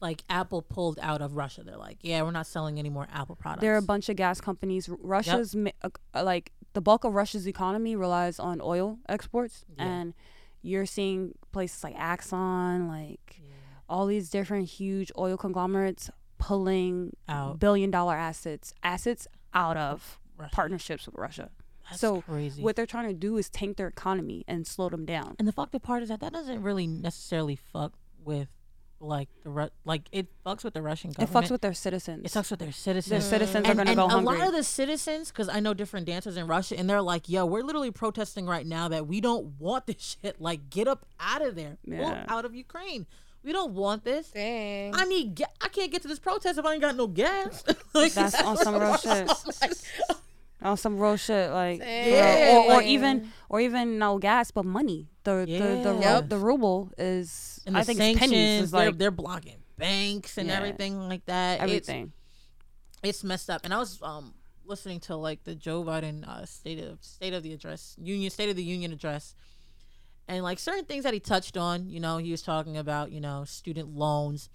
[0.00, 1.62] Like Apple pulled out of Russia.
[1.64, 3.62] They're like, yeah, we're not selling any more Apple products.
[3.62, 4.88] There are a bunch of gas companies.
[4.88, 10.12] Russia's ma- uh, uh, like the bulk of Russia's economy relies on oil exports, and
[10.60, 13.40] you're seeing places like Exxon, like
[13.88, 17.58] all these different huge oil conglomerates pulling Out.
[17.58, 20.50] billion dollar assets assets out of Russia.
[20.54, 21.50] partnerships with Russia.
[21.88, 22.62] That's so crazy.
[22.62, 25.36] what they're trying to do is tank their economy and slow them down.
[25.38, 27.92] and the fucked up part is that that doesn't really necessarily fuck
[28.24, 28.48] with
[28.98, 31.30] like the Ru- like it fucks with the Russian government.
[31.30, 32.24] It fucks with their citizens.
[32.24, 33.10] it fucks with their citizens.
[33.10, 34.38] Their citizens are gonna and go a hungry.
[34.38, 37.44] lot of the citizens, because I know different dancers in Russia, and they're like, "Yo,
[37.44, 40.40] we're literally protesting right now that we don't want this shit.
[40.40, 42.24] Like, get up out of there, Yeah.
[42.26, 43.06] out of Ukraine.
[43.46, 44.28] We don't want this.
[44.32, 44.92] Dang.
[44.94, 45.36] I need.
[45.36, 47.62] Ga- I can't get to this protest if I ain't got no gas.
[47.94, 49.30] Like, That's on some real shit.
[50.62, 54.64] on some real shit, like Yeah, or, or like- even or even no gas, but
[54.64, 55.06] money.
[55.22, 56.24] The the the, ru- Yes.
[56.28, 58.62] the ruble is and I the think it's sanctions, pennies.
[58.64, 60.56] Is they're, like they're blocking banks and Yeah.
[60.56, 61.54] everything like that.
[61.62, 62.12] It's- everything.
[63.02, 63.62] it's messed up.
[63.64, 67.42] And I was um listening to like the Joe Biden uh, state of state of
[67.44, 69.34] the address, union state of the union address,
[70.28, 71.88] and like certain things that he touched on.
[71.88, 74.48] You know, he was talking about you know student loans,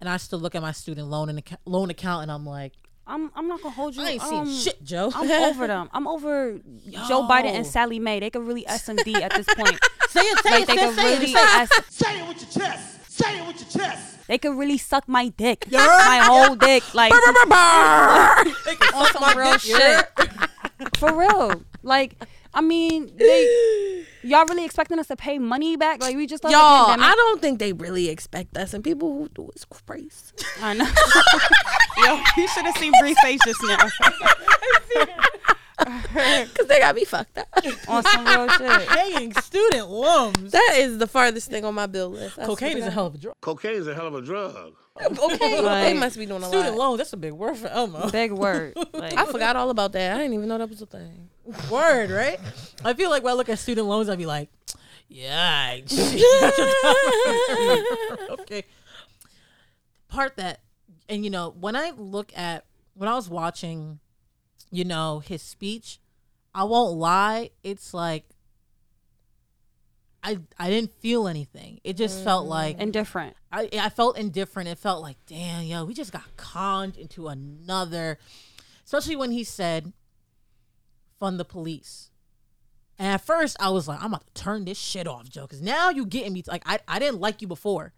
[0.00, 2.74] and I still look at my student loan and acc- loan account, and I'm like,
[3.06, 4.02] I'm I'm not gonna hold you.
[4.02, 5.10] I ain't um, seen shit, Joe.
[5.14, 5.88] I'm over them.
[5.92, 6.58] I'm over
[7.08, 8.20] Joe Biden and Sallie Mae.
[8.20, 9.78] They could really SMD at this point.
[10.10, 11.40] say it, say like it, they say could it, say it, really say.
[11.40, 13.10] S- Say it with your chest.
[13.10, 14.26] Say it with your chest.
[14.28, 17.12] they could really suck my dick, my whole dick, like
[18.94, 20.06] on some real shit.
[20.98, 22.14] For real, like
[22.58, 26.00] I mean, they y'all really expecting us to pay money back?
[26.02, 27.00] Like we just left the Y'all.
[27.00, 30.10] I don't think they really expect us, and people who do is crazy.
[30.60, 30.84] I know.
[32.04, 33.78] Yo, you should have seen Bree's face just now.
[35.78, 37.46] Because they got me fucked up.
[37.86, 38.88] On some real shit.
[38.88, 40.50] Paying student loans.
[40.50, 42.36] That is the farthest thing on my bill list.
[42.38, 43.34] I Cocaine is a hell of a drug.
[43.40, 44.72] Cocaine is a hell of a drug.
[45.00, 46.88] Okay, Like, they must be doing a Student lot.
[46.88, 48.10] loans, that's a big word for Elmo.
[48.10, 48.74] Big word.
[48.92, 50.16] Like, I forgot all about that.
[50.16, 51.30] I didn't even know that was a thing.
[51.70, 52.38] Word, right?
[52.84, 54.50] I feel like when I look at student loans, I'd be like,
[55.08, 55.78] yeah,
[58.30, 58.64] okay.
[60.08, 60.60] Part that,
[61.08, 64.00] and you know, when I look at when I was watching,
[64.70, 65.98] you know, his speech,
[66.54, 68.24] I won't lie, it's like
[70.22, 71.80] I I didn't feel anything.
[71.84, 72.50] It just felt mm.
[72.50, 73.36] like indifferent.
[73.50, 74.68] I I felt indifferent.
[74.68, 78.18] It felt like, damn, yo, we just got conned into another.
[78.84, 79.92] Especially when he said,
[81.18, 82.10] "Fund the police."
[82.98, 85.62] And at first, I was like, I'm about to turn this shit off, Joe, because
[85.62, 86.42] now you getting me.
[86.46, 87.92] Like, I, I didn't like you before.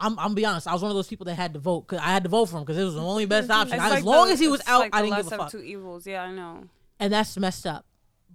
[0.00, 0.66] I'm I'm be honest.
[0.66, 1.86] I was one of those people that had to vote.
[1.86, 3.60] Cause I had to vote for him because it was the only best mm-hmm.
[3.60, 3.76] option.
[3.80, 5.50] It's as long the- as he was out, like I didn't give a fuck.
[5.50, 6.06] two evils.
[6.06, 6.64] Yeah, I know.
[7.00, 7.86] And that's messed up.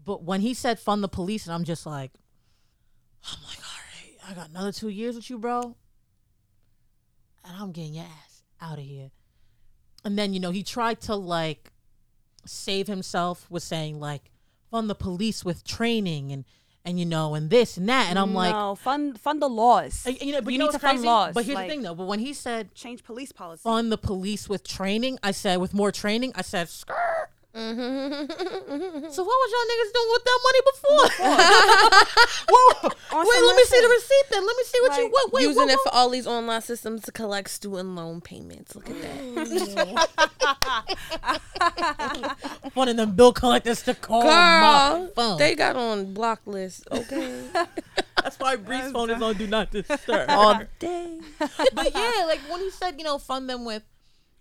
[0.03, 2.11] But when he said fund the police, and I'm just like,
[3.23, 5.75] I'm like, all right, I got another two years with you, bro.
[7.45, 9.11] And I'm getting your ass out of here.
[10.03, 11.71] And then, you know, he tried to like
[12.45, 14.31] save himself with saying like
[14.69, 16.45] fund the police with training and
[16.85, 18.07] and you know and this and that.
[18.09, 20.03] And I'm like no, fund fund the laws.
[20.05, 21.07] and, you know, but we you know need to fund crazy?
[21.07, 21.33] laws.
[21.33, 23.61] But here's like, the thing though, but when he said change police policy.
[23.63, 27.29] fund the police with training, I said with more training, I said skirt.
[27.55, 29.09] Mm-hmm.
[29.09, 31.05] So what was y'all niggas doing with that money before?
[32.49, 32.89] Whoa.
[33.11, 34.45] On Wait, let me see the receipt then.
[34.45, 36.61] Let me see what you Like, what wait, Using what, it for all these online
[36.61, 38.75] systems to collect student loan payments.
[38.75, 40.09] Look at that.
[42.75, 45.37] one of them bill collectors to call my Girl, phone.
[45.39, 46.87] they got on block list.
[46.91, 47.45] Okay.
[48.21, 50.29] That's why Bree's phone is on do not disturb.
[50.29, 51.19] all day.
[51.39, 53.81] but yeah, like when he said, you know, fund them with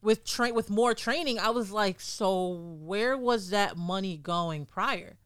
[0.03, 5.19] with train with more training, I was like, so where was that money going prior?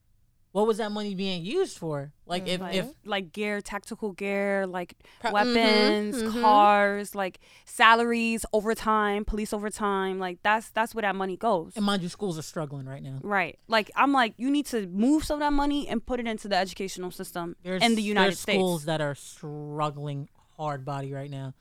[0.52, 2.12] What was that money being used for?
[2.26, 6.40] Like if like, if like gear, tactical gear, like Pro- weapons, mhm, mhm.
[6.42, 10.18] cars, like salaries, overtime, police overtime.
[10.18, 11.72] Like that's that's where that money goes.
[11.74, 13.18] and mind you, schools are struggling right now.
[13.22, 13.58] Right.
[13.66, 16.48] Like I'm like, you need to move some of that money and put it into
[16.48, 18.58] the educational system There's in the United there's States.
[18.58, 21.54] schools that are struggling hard body right now.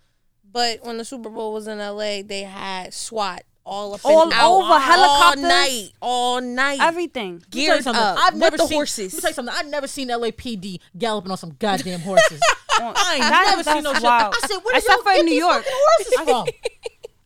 [0.51, 4.33] But when the Super Bowl was in LA, they had SWAT all up All and
[4.33, 6.79] out over, all night, all night.
[6.81, 7.33] Everything.
[7.33, 9.13] Let me tell you geared up I've never the seen, horses.
[9.13, 9.55] Let me tell you something.
[9.57, 12.41] I've never seen LAPD galloping on some goddamn horses.
[12.71, 14.09] I ain't That- never seen no that's shit.
[14.09, 14.35] wild.
[14.35, 15.63] I said, where did Except y'all for in get New these York.
[15.67, 16.47] horses from?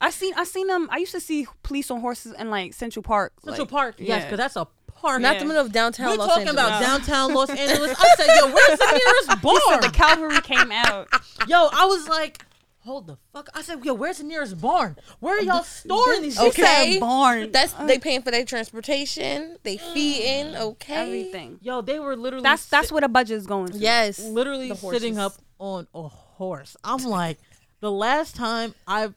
[0.01, 0.89] I seen I seen them.
[0.91, 3.33] I used to see police on horses in like Central Park.
[3.43, 4.19] Central like, Park, yes, yeah.
[4.25, 5.21] because that's a park.
[5.21, 5.39] Not Yeah.
[5.39, 6.67] the middle of downtown We're Los talking Angeles.
[6.67, 7.95] about downtown Los Angeles.
[7.97, 9.81] I said, yo, where's the nearest bar?
[9.81, 11.07] the cavalry came out.
[11.47, 12.43] Yo, I was like,
[12.85, 13.49] hold the fuck.
[13.53, 14.95] I said, yo, where's the nearest barn?
[15.19, 16.35] Where are uh, y'all storing these?
[16.35, 16.47] She?
[16.47, 16.91] Okay.
[16.93, 17.51] said barn.
[17.51, 20.95] That's uh, they paying for their transportation, they feeding, okay.
[20.95, 21.59] everything.
[21.61, 23.71] Yo, they were literally That's that's sit- where the budget is going.
[23.71, 23.77] To.
[23.77, 26.77] Yes, literally the sitting up on a horse.
[26.83, 27.39] I'm like,
[27.81, 29.15] the last time I've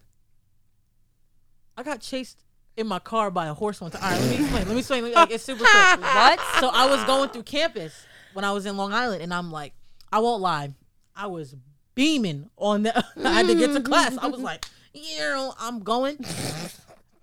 [1.76, 2.42] I got chased
[2.76, 4.02] in my car by a horse one time.
[4.02, 4.64] All right, let me explain.
[4.64, 5.12] Let me explain.
[5.12, 6.00] Like, it's super quick.
[6.00, 6.40] What?
[6.60, 9.74] So I was going through campus when I was in Long Island, and I'm like,
[10.10, 10.74] I won't lie,
[11.14, 11.54] I was
[11.98, 12.96] beaming on the.
[13.24, 14.16] I had to get to class.
[14.18, 14.44] I was mm.
[14.44, 16.24] like, you know, I'm going,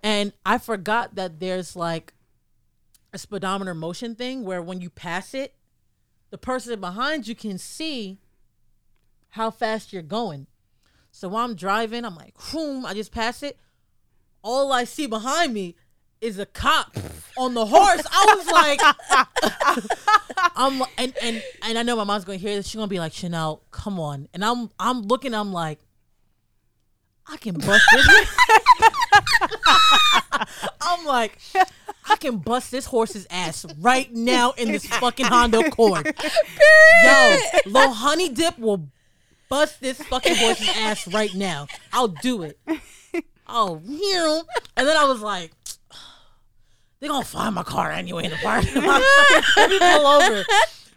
[0.02, 2.12] and I forgot that there's like
[3.14, 5.54] a speedometer motion thing where when you pass it,
[6.28, 8.18] the person behind you can see
[9.30, 10.46] how fast you're going.
[11.10, 13.58] So while I'm driving, I'm like, whoom, I just pass it.
[14.42, 15.74] All I see behind me
[16.20, 16.96] is a cop
[17.36, 18.02] on the horse.
[18.10, 18.80] I was like,
[20.56, 22.66] I'm and and and I know my mom's gonna hear this.
[22.66, 24.28] She's gonna be like, Chanel, come on.
[24.34, 25.34] And I'm I'm looking.
[25.34, 25.80] I'm like,
[27.28, 28.28] I can bust this.
[30.80, 31.38] I'm like,
[32.08, 36.06] I can bust this horse's ass right now in this fucking Honda Accord.
[37.04, 38.88] Yo, Lil Honey Dip will
[39.48, 41.66] bust this fucking horse's ass right now.
[41.92, 42.58] I'll do it.
[43.48, 44.42] Oh, you.
[44.76, 45.52] And then I was like,
[47.00, 49.02] they're gonna find my car anyway in the parking lot.
[49.56, 50.44] Let me pull over.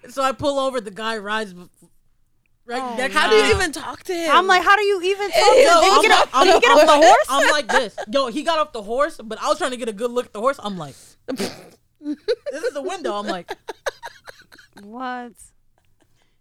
[0.09, 0.79] So I pull over.
[0.81, 1.53] The guy rides
[2.65, 3.13] right oh, next.
[3.15, 4.31] How to do you even talk to him?
[4.31, 5.81] I'm like, how do you even talk to Yo, him?
[5.81, 7.25] Did I'm he get like- off, did he like- get off the horse?
[7.29, 7.95] I'm like this.
[8.12, 10.27] Yo, he got off the horse, but I was trying to get a good look
[10.27, 10.59] at the horse.
[10.63, 10.95] I'm like,
[11.27, 11.51] this
[12.53, 13.13] is the window.
[13.15, 13.51] I'm like,
[14.81, 15.33] What?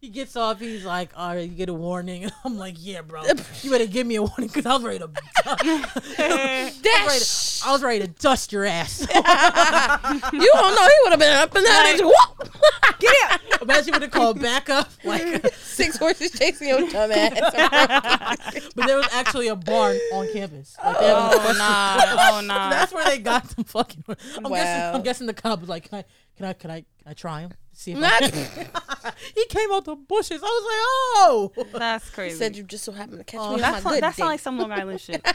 [0.01, 0.61] He gets off.
[0.61, 2.25] He's like, all right, you get a warning.
[2.25, 3.23] And I'm like, yeah, bro,
[3.63, 5.11] you better give me a warning because I was ready to.
[5.47, 9.01] I, was ready to I was ready to dust your ass.
[9.01, 11.97] you don't know he would have been up in that.
[11.99, 12.53] and- Whoop!
[13.01, 13.41] Get out.
[13.63, 17.39] Imagine when they call backup, like, Six horses chasing your dumb ass.
[18.75, 20.77] but there was actually a barn on campus.
[20.83, 22.71] Like, they had an Oh nah, oh nah.
[22.71, 24.05] That's where they got them fucking.
[24.09, 24.51] I'm guessing.
[24.51, 24.93] Wow.
[24.95, 26.05] I'm guessing the cop was like, "Can I?
[26.37, 26.53] Can I?
[26.55, 26.85] Can I?
[27.09, 27.53] Can I try him?
[27.73, 30.43] See if I he came out the bushes.
[30.43, 32.37] I was like, "Oh, That's crazy.
[32.37, 34.15] Said you just so happened to catch Oh, me on that my sound, good that
[34.15, 34.33] sound day.
[34.33, 35.25] like some Long Island shit.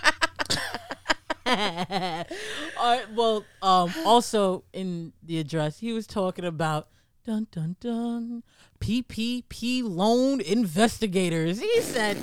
[1.45, 3.05] All right.
[3.15, 6.87] Well, um, also in the address, he was talking about
[7.25, 8.43] dun dun dun
[8.79, 11.59] PPP loan investigators.
[11.59, 12.17] He said,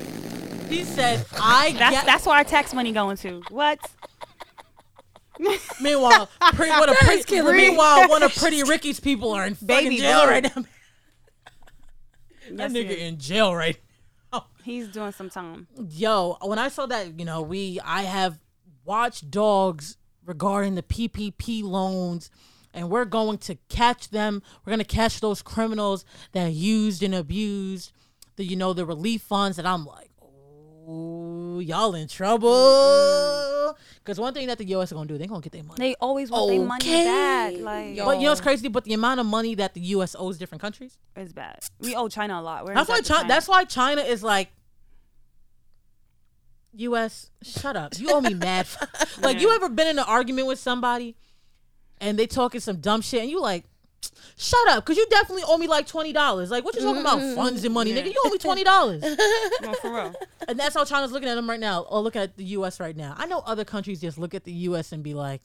[0.69, 2.07] he said, I That's get.
[2.07, 3.43] that's where our tax money going to.
[3.51, 3.79] What?
[5.81, 10.27] meanwhile, what a pretty, meanwhile, one of Pretty Ricky's people are in fucking Baby jail
[10.27, 10.65] right now.
[12.53, 13.79] Yes, that nigga in jail right.
[14.65, 15.69] He's doing some time.
[15.89, 18.41] Yo, when I saw that, you know, we I have
[18.85, 22.31] watched dogs regarding the PPP loans
[22.75, 24.43] and we're going to catch them.
[24.65, 27.93] We're going to catch those criminals that used and abused
[28.37, 30.10] the you know the relief funds and I'm like,
[30.91, 35.29] "Oh, y'all in trouble." Cuz one thing that the US are going to do, they're
[35.29, 35.79] going to get their money.
[35.79, 37.55] They always want their money back.
[37.59, 38.05] Like Yo.
[38.05, 38.69] But you know what's crazy?
[38.69, 40.17] But the amount of money that the U.S.
[40.19, 40.99] owes different countries.
[41.17, 41.61] is bad.
[41.79, 42.65] We owe China a lot.
[42.65, 43.01] We're That's why.
[43.01, 44.51] to China, that's why China is like.
[46.73, 47.31] U.S.
[47.43, 47.99] Shut up.
[47.99, 48.67] You owe me mad.
[49.23, 51.17] like you ever been in an argument with somebody,
[52.01, 53.65] and they talking some dumb shit, and you like,
[54.37, 56.51] shut up, because you definitely owe me like twenty dollars.
[56.51, 57.19] Like what you talking about?
[57.19, 57.35] Mm-hmm.
[57.35, 58.07] Funds and money, nigga.
[58.07, 59.03] You owe me twenty dollars.
[59.63, 60.15] No, for real.
[60.49, 61.83] and that's how China's looking at them right now.
[61.83, 62.81] Or look at the U.S.
[62.81, 63.15] right now.
[63.17, 64.93] I know other countries just look at the U.S.
[64.93, 65.43] and be like,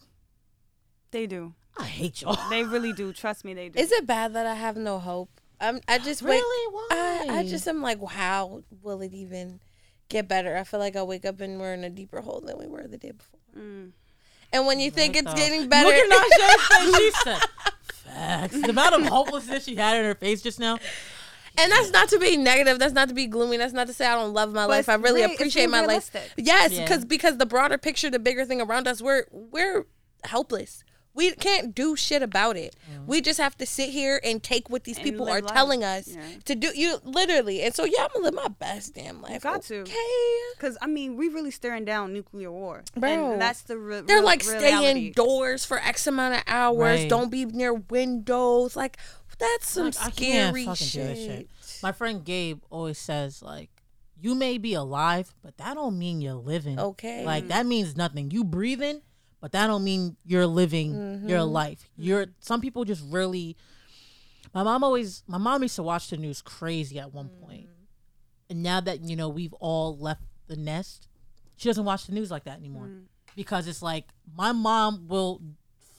[1.11, 1.53] They do.
[1.77, 2.37] I hate y'all.
[2.49, 3.11] They really do.
[3.11, 3.79] Trust me, they do.
[3.79, 5.29] Is it bad that I have no hope?
[5.59, 6.35] I'm, I just wait.
[6.35, 6.73] Really?
[6.73, 7.25] Why?
[7.29, 9.59] I, I just am like, how will it even
[10.09, 10.55] get better?
[10.55, 12.87] I feel like I wake up and we're in a deeper hole than we were
[12.87, 13.39] the day before.
[13.57, 13.91] Mm.
[14.53, 16.95] And when you think it's getting better, Look at Nasha's face.
[16.97, 17.39] She said,
[18.15, 18.59] facts.
[18.61, 20.77] The amount of hopelessness she had in her face just now.
[21.57, 22.79] And that's not to be negative.
[22.79, 23.55] That's not to be gloomy.
[23.57, 24.89] That's not to say I don't love my life.
[24.89, 26.13] I really re- appreciate being my life.
[26.13, 26.31] realistic.
[26.35, 26.81] Yes, Yeah.
[26.83, 29.85] because because the broader picture, the bigger thing around us, we're we're
[30.25, 30.83] helpless.
[31.15, 32.75] We can't do shit about it.
[32.91, 33.07] Mm-hmm.
[33.07, 35.51] We just have to sit here and take what these And people are life.
[35.53, 36.21] telling us Yeah.
[36.43, 36.71] to do.
[36.75, 39.41] You literally, and so yeah, I'm gonna live my best damn life.
[39.41, 39.79] got to.
[39.79, 39.95] Okay.
[40.57, 43.31] Because I mean, we really staring down nuclear war, Bro.
[43.33, 46.99] And that's the re- They're real- like stay indoors for X amount of hours.
[47.01, 47.09] Right.
[47.09, 48.75] Don't be near windows.
[48.75, 48.97] Like
[49.39, 51.49] that's some Like, scary this shit.
[51.81, 53.69] My friend Gabe always says like,
[54.19, 57.25] "You may be alive, but that don't mean you're living." Okay.
[57.25, 58.31] Like that means nothing.
[58.31, 59.01] You breathing,
[59.45, 61.29] but that don't mean you're living Mm-hmm.
[61.29, 61.87] your life.
[61.95, 63.55] You're some people just really.
[64.55, 65.21] My mom always.
[65.27, 68.49] My mom used to watch the news crazy at one point, mm-hmm.
[68.49, 71.07] and now that you know we've all left the nest,
[71.57, 73.03] she doesn't watch the news like that anymore mm.
[73.35, 74.05] because it's like
[74.35, 75.43] my mom will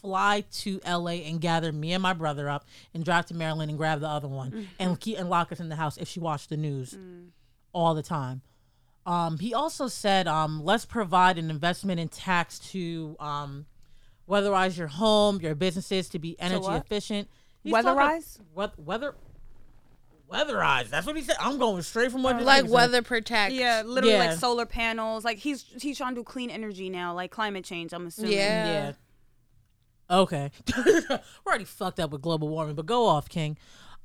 [0.01, 3.79] fly to LA and gather me and my brother up and drive to Maryland and
[3.79, 4.67] grab the other one mm.
[4.81, 7.29] and keep and lock us in the house if she watched the news mm.
[7.73, 8.43] all the time.
[9.07, 13.67] Um, he also said, um, let's provide an investment in tax to um,
[14.29, 16.85] weatherize your home, your businesses to be energy what?
[16.85, 17.29] efficient.
[17.63, 18.39] He's Weatherize?
[18.53, 19.15] What weather?
[20.31, 20.89] Weatherize.
[20.89, 21.37] That's what he said.
[21.39, 22.75] I'm going straight from what Like he said.
[22.75, 23.55] weather protect.
[23.55, 24.27] Yeah, literally Yeah.
[24.31, 25.25] like solar panels.
[25.25, 27.93] Like he's he's trying to do clean energy now, like climate change.
[27.93, 28.33] I'm assuming.
[28.33, 28.67] Yeah.
[28.67, 28.93] Yeah.
[30.19, 30.51] Okay.
[30.77, 33.57] We're already fucked up with global warming, but go off, King.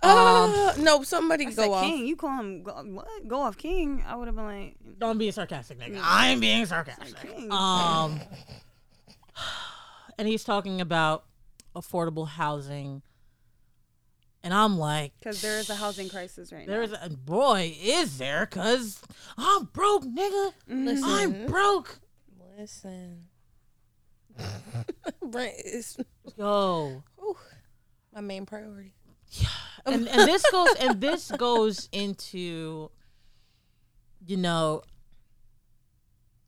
[0.04, 1.84] Um, Uh, no, somebody I go said, off.
[1.84, 3.28] King, you call him go, what?
[3.28, 4.04] Go off, King.
[4.08, 6.00] I would have been like, Don't be a sarcastic, nigga.
[6.02, 7.16] I'm being sarcastic.
[7.22, 7.52] King.
[7.52, 8.20] Um,
[10.18, 11.26] and he's talking about
[11.76, 13.02] affordable housing,
[14.44, 16.88] and I'm like, because there is a housing crisis right there now.
[16.88, 18.46] There is, a boy, is there?
[18.48, 19.02] Cause
[19.38, 20.54] I'm broke, nigga.
[20.68, 21.04] Listen.
[21.04, 22.00] I'm broke.
[22.58, 23.26] Listen.
[25.22, 25.98] Rent is
[26.38, 27.04] Yo,
[28.14, 28.94] my main priority.
[29.86, 32.90] and and this goes and this goes into,
[34.26, 34.84] you know,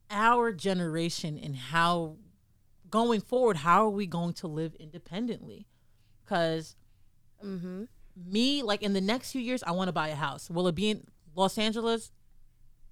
[0.10, 2.18] our generation and how
[2.90, 5.68] going forward, how are we going to live independently?
[6.24, 6.76] Because
[7.44, 7.84] Mm-hmm.
[8.16, 10.50] me, like in the next few years, I want to buy a house.
[10.50, 11.04] Will it be in
[11.36, 12.10] Los Angeles?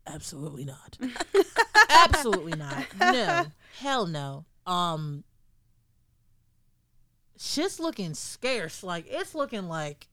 [0.06, 0.98] Absolutely not.
[1.90, 2.86] Absolutely not.
[3.00, 3.46] No.
[3.80, 4.46] Hell no.
[4.66, 5.24] Um
[7.42, 8.84] shit's looking scarce.
[8.84, 10.08] Like it's looking like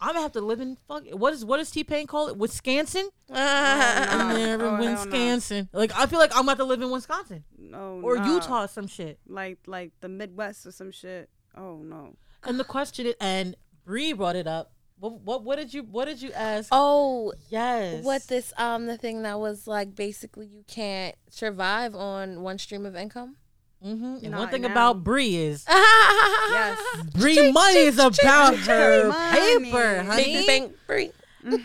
[0.00, 2.36] I'm gonna have to live in fuck what is what does T Pain call it?
[2.36, 3.08] Wisconsin?
[3.30, 4.90] I'm there Oh, in no.
[4.92, 5.68] Wisconsin.
[5.72, 7.44] Like I feel like I'm about to live in Wisconsin.
[7.58, 8.34] No, Or nah.
[8.34, 9.18] Utah or some shit.
[9.28, 11.28] like like the Midwest or some shit.
[11.56, 12.16] Oh no.
[12.44, 14.72] And the question is and Bree brought it up.
[14.98, 16.68] What, what what did you what did you ask?
[16.72, 18.04] Oh, yes.
[18.04, 22.86] what this um the thing that was like basically you can't survive on one stream
[22.86, 23.36] of income.
[23.84, 24.18] Mm-hmm.
[24.22, 24.70] And Not one thing now.
[24.70, 26.78] about Bree is yes.
[27.14, 29.40] Bree money is about her money.
[29.64, 30.24] paper, honey.
[30.24, 31.10] Big bank free.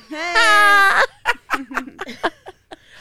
[0.09, 1.03] Hey.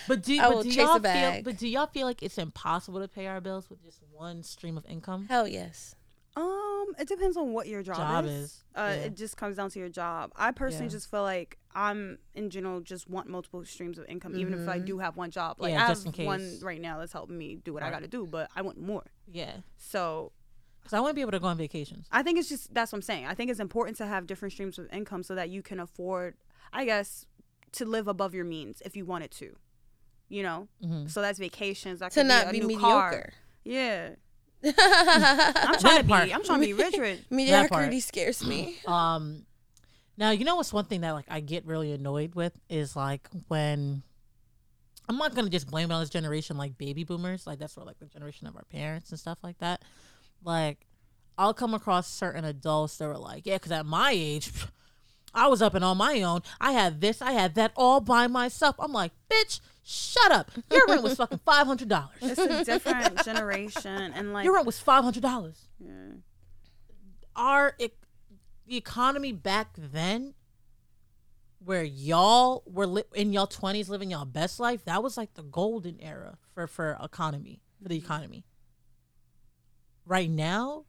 [0.08, 1.42] But do, but do y'all feel?
[1.42, 4.78] But do y'all feel like it's impossible to pay our bills with just one stream
[4.78, 5.26] of income?
[5.28, 5.95] Hell yes.
[6.36, 8.32] Um, it depends on what your job, Job is.
[8.32, 9.04] is, Uh, yeah.
[9.04, 10.32] It just comes down to your job.
[10.36, 10.90] I personally Yeah.
[10.90, 14.78] just feel like I'm in general just want multiple streams of income, even if I
[14.78, 15.56] do have one job.
[15.58, 15.78] Like Mm-hmm.
[15.78, 16.62] Yeah, I just have in one case.
[16.62, 19.04] right now that's helping me do what I got to do, but I want more.
[19.26, 20.32] Yeah, So
[20.80, 22.06] because I want to be able to go on vacations.
[22.12, 23.26] I think it's just that's what I'm saying.
[23.26, 26.36] I think it's important to have different streams of income so that you can afford,
[26.72, 27.26] I guess,
[27.72, 29.56] to live above your means if you wanted to.
[30.28, 31.06] You know, Mm-hmm.
[31.06, 32.00] so that's vacations.
[32.00, 32.88] That To could not a be new mediocre.
[33.10, 33.32] Car.
[33.64, 34.10] Yeah,
[34.78, 36.08] I'm trying to be.
[36.08, 36.34] part.
[36.34, 37.20] I'm trying to be rich, rich.
[37.30, 38.76] Mediocrity scares me.
[38.86, 39.44] Um,
[40.18, 43.28] now you know what's one thing that like I get really annoyed with is like
[43.48, 44.02] when
[45.08, 47.82] I'm not gonna just blame it on this generation like baby boomers, like that's sort
[47.82, 49.82] of like the generation of our parents and stuff like that.
[50.42, 50.86] Like
[51.36, 54.50] I'll come across certain adults that were like, yeah, because at my age.
[55.34, 56.40] I was up and on my own.
[56.58, 58.74] I had this, I had that all by myself.
[58.78, 60.50] I'm like, bitch, shut up.
[60.70, 62.16] Your rent was fucking five hundred dollars.
[62.20, 65.68] It's a different generation, and like Your rent was five hundred dollars.
[67.36, 67.88] Our e-
[68.66, 70.34] the economy back then,
[71.64, 75.44] where y'all were li- in y'all twenties living y'all best life, that was like the
[75.44, 78.04] golden era for for economy for the mm-hmm.
[78.04, 78.44] economy.
[80.04, 80.86] Right now,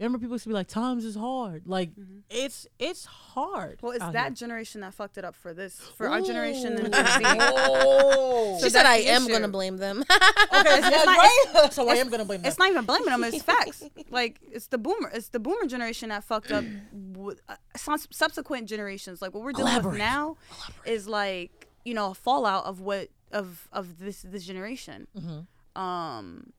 [0.00, 1.90] remember people used to be like, "Times is hard." Like
[2.30, 3.78] it's it's hard.
[3.82, 4.30] Well, it's that here.
[4.34, 6.76] generation that fucked it up for this for our generation.
[6.78, 7.24] And Gen Z.
[7.40, 8.58] Oh.
[8.62, 9.32] she said I the am issue.
[9.32, 10.04] gonna blame them.
[10.58, 11.68] Okay, It's yeah, not- right?
[11.72, 12.48] so I am gonna blame them.
[12.48, 13.24] It's not even blaming them.
[13.24, 13.84] It's facts.
[14.10, 15.10] Like it's the boomer.
[15.12, 16.64] It's the boomer generation that fucked up.
[16.92, 19.90] With, uh, sus- subsequent generations, like what we're dealing Elaborate.
[19.92, 20.36] with now,
[20.84, 25.06] is like you know a fallout of what of of this this generation.
[25.16, 25.80] Mm-hmm.
[25.80, 26.52] Um,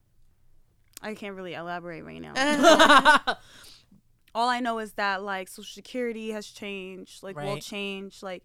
[1.02, 2.34] I can't really elaborate right now.
[4.36, 8.44] All I know is that like Social Security has changed, like will change, like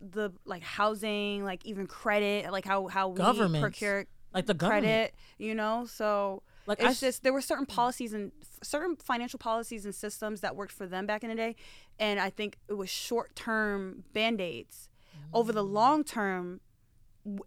[0.00, 4.84] the like housing, like even credit, like how how we procure like the government.
[4.84, 5.86] credit, you know.
[5.86, 10.54] So Like, it's just there were certain policies and certain financial policies and systems that
[10.54, 11.56] worked for them back in the day,
[11.98, 14.88] and I think it was short term band aids.
[15.32, 15.72] Over the mm.
[15.72, 16.60] long term,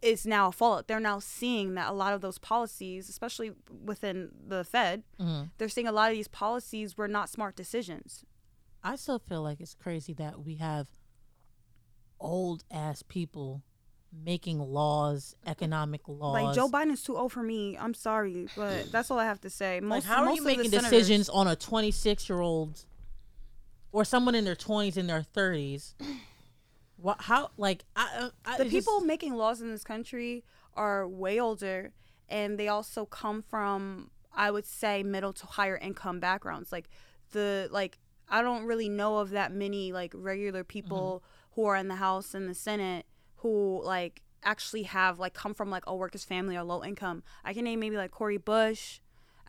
[0.02, 0.88] is now a fallout.
[0.88, 3.52] They're now seeing that a lot of those policies, especially
[3.84, 5.52] within the Fed, Mhm.
[5.58, 8.26] they're seeing a lot of these policies were not smart decisions.
[8.84, 10.88] I still feel like it's crazy that we have
[12.20, 13.64] old ass people
[14.12, 16.34] making laws, economic laws.
[16.44, 17.76] Like Joe Biden's too old for me.
[17.78, 19.80] I'm sorry, but that's all I have to say.
[19.80, 22.86] Most, Like, how are most you making senators- decisions on a 26 year old
[23.92, 25.96] or someone in their 20s in their 30s?
[26.98, 27.22] What?
[27.22, 27.52] How?
[27.58, 30.44] Like, I, I the people just- making laws in this country
[30.76, 31.92] are way older
[32.30, 36.90] and they also come from i would say middle to higher income backgrounds like
[37.34, 41.62] the like i don't really know of that many like regular people Mm-hmm.
[41.62, 43.06] who are in the house and the senate
[43.38, 47.54] who like actually have like come from like a workers family or low income i
[47.54, 49.00] can name maybe like Cori Bush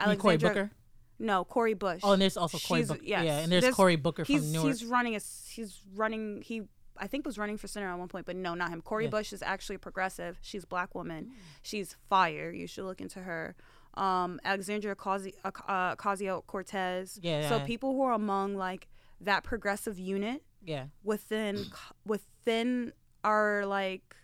[0.07, 0.73] mean Cory Booker?
[1.19, 3.01] no Cori Bush Oh, and there's also Cory Booker.
[3.03, 3.25] yes.
[3.25, 6.63] Yeah, and there's Cory Booker from he's, running a he's running he
[6.99, 8.81] I think was running for senator at one point, but no, not him.
[8.83, 9.11] Cori Yeah.
[9.11, 10.39] Bush is actually a progressive.
[10.43, 11.33] She's a black woman.
[11.63, 12.51] She's fire.
[12.53, 13.55] You should look into her.
[13.95, 17.19] Um, Alexandria Ocasio uh, Cortez.
[17.23, 18.89] Yeah, So people who are among like
[19.21, 20.87] that progressive unit Yeah.
[21.05, 21.65] within
[22.05, 22.93] within
[23.23, 24.15] our like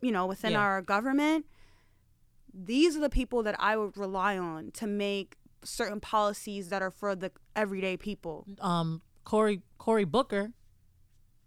[0.00, 0.60] you know within Yeah.
[0.60, 1.46] our government
[2.52, 6.90] these are the people that i would rely on to make certain policies that are
[6.90, 10.52] for the everyday people Um, Cory Cory Booker,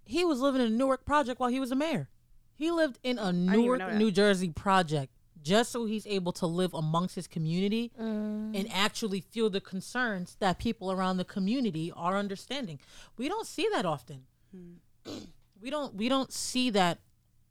[0.10, 2.10] he was living in a Newark project while he was a mayor.
[2.56, 3.94] He lived in a Newark.
[3.94, 8.60] New Jersey project just so he's able to live amongst his community mm.
[8.60, 12.80] and actually feel the concerns that people around the community are understanding.
[13.18, 14.24] We don't see that often.
[14.52, 14.74] Hmm.
[15.62, 17.00] we don't we don't see that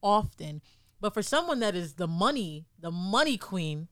[0.02, 0.60] often.
[1.00, 3.88] But for someone that is the money, the money queen,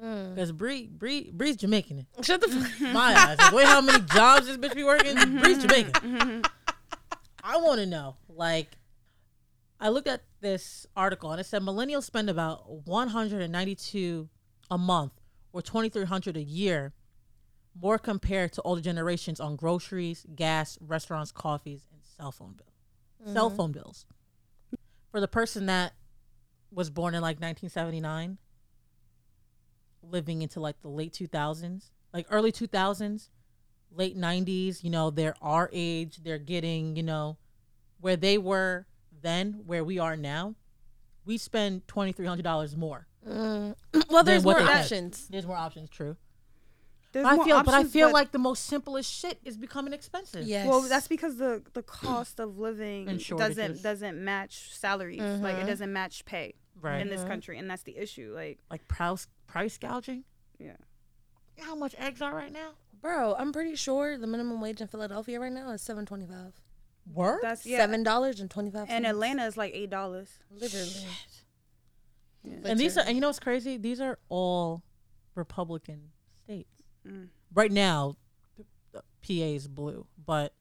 [0.00, 0.34] hmm.
[0.34, 2.06] because Bree Bree Bree's Jamaican.
[2.22, 2.48] Shut the
[2.80, 2.92] fuck.
[2.92, 3.38] My eyes.
[3.38, 5.14] Like, wait, how many jobs this bitch be working?
[5.14, 5.60] Bree's mm-hmm.
[5.60, 5.92] Jamaican.
[5.92, 6.40] Mm-hmm.
[7.46, 8.16] I want to know.
[8.28, 8.76] Like,
[9.78, 14.28] I looked at this article and it said millennials spend about 192
[14.68, 15.12] a month
[15.52, 16.92] or 2,300 a year
[17.80, 22.72] more compared to older generations on groceries, gas, restaurants, coffees, and cell phone bill.
[23.22, 23.32] Mm-hmm.
[23.32, 24.06] Cell phone bills.
[25.12, 25.92] For the person that
[26.72, 28.38] was born in like 1979,
[30.02, 33.28] living into like the late 2000s, like early 2000s,
[33.96, 37.36] late 90s, you know, they're our age, they're getting, you know,
[38.00, 38.86] where they were
[39.22, 40.54] then, where we are now.
[41.24, 43.74] We spend $2,300 more well,
[44.24, 44.82] there's more they get.
[44.84, 45.26] options.
[45.28, 45.88] There's more options.
[45.90, 46.16] True.
[47.12, 49.92] There's I more feel, but I options, feel like the most simplest shit is becoming
[49.92, 50.46] expensive.
[50.46, 50.66] Yes.
[50.68, 55.20] Well, that's because the the cost of living doesn't doesn't match salaries.
[55.20, 55.66] Like it Mhm.
[55.66, 57.00] doesn't match pay Right.
[57.00, 57.28] in this Mhm.
[57.28, 58.32] country, and that's the issue.
[58.34, 60.24] Like like price price gouging.
[60.60, 60.76] Yeah.
[61.56, 62.72] You know how much eggs are right now?
[63.00, 66.52] Bro, I'm pretty sure the minimum wage in Philadelphia right now is seven twenty five.
[67.12, 67.38] Word.
[67.42, 67.78] that's yeah.
[67.78, 68.86] Seven dollars and twenty five.
[68.88, 70.28] And Atlanta is like eight dollars.
[70.50, 71.06] literally.
[72.64, 73.76] and these are, and you know what's crazy?
[73.76, 74.82] These are all
[75.34, 76.10] Republican
[76.44, 76.82] states.
[77.06, 77.28] Mm.
[77.54, 78.16] Right now,
[78.94, 80.52] PA is blue, but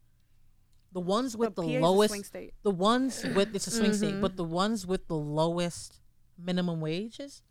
[0.91, 2.53] the ones with But the PA is a lowest, swing state.
[2.63, 4.21] the ones with it's a swing state, Mhm.
[4.21, 5.99] but the ones with the lowest
[6.37, 7.41] minimum wages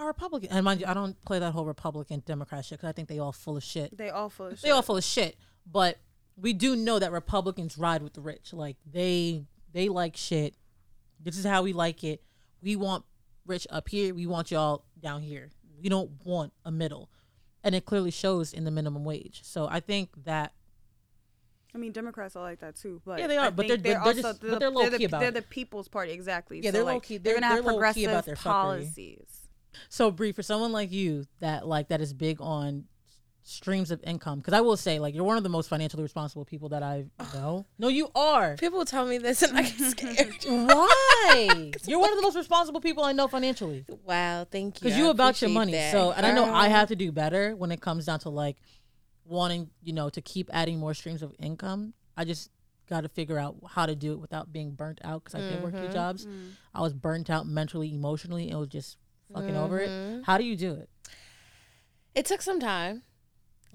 [0.00, 0.50] are Republican.
[0.50, 3.18] And mind you, I don't play that whole Republican Democrat shit because I think they
[3.18, 3.96] all full of shit.
[3.96, 4.62] They all full of shit.
[4.62, 5.36] They all full of shit.
[5.70, 5.98] But
[6.36, 8.52] we do know that Republicans ride with the rich.
[8.52, 10.54] Like they they like shit.
[11.22, 12.22] This is how we like it.
[12.62, 13.04] We want
[13.46, 14.14] rich up here.
[14.14, 15.50] We want y'all down here.
[15.82, 17.10] We don't want a middle.
[17.62, 19.40] And it clearly shows in the minimum wage.
[19.44, 20.52] So I think that
[21.74, 23.92] I mean, Democrats are like that too, but Yeah, they are, I but think they're-
[23.94, 25.34] they're also just- the, but they're low-key the, about They're it.
[25.34, 26.58] the People's Party, exactly.
[26.58, 29.28] Yeah, so they're like, low-key- They're, they're- gonna have they're progressive about their fuckery.
[29.88, 32.84] So Bree, for someone like you that like that is big on
[33.42, 36.44] streams of income, because I will say like you're one of the most financially responsible
[36.44, 37.66] people that I know.
[37.78, 38.56] No, you are.
[38.56, 40.36] People tell me this and I get scared.
[40.46, 41.72] Why?
[41.86, 43.84] You're one of the most responsible people I know financially.
[44.04, 44.84] Wow, thank you.
[44.86, 45.72] Because I you about your appreciate money.
[45.72, 45.92] that.
[45.92, 48.28] So, and I know I Um, have to do better when it comes down to
[48.28, 48.56] like
[49.24, 51.94] wanting, you know, to keep adding more streams of income.
[52.16, 52.50] I just
[52.88, 55.62] got to figure out how to do it without being burnt out because I did
[55.62, 55.92] work two Mhm.
[55.92, 56.26] jobs.
[56.74, 58.96] I was burnt out mentally, emotionally, and was just
[59.32, 59.88] fucking over it.
[59.90, 60.24] Mhm.
[60.24, 60.88] How do you do it?
[62.14, 63.02] It took some time.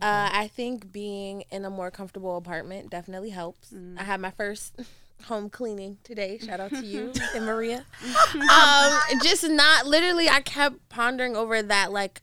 [0.01, 3.73] Uh, I think being in a more comfortable apartment definitely helps.
[3.97, 4.75] I had my first
[5.23, 6.37] home cleaning today.
[6.37, 7.85] Shout out to you and Maria.
[8.33, 10.27] um, just not literally.
[10.27, 12.21] I kept pondering over that, like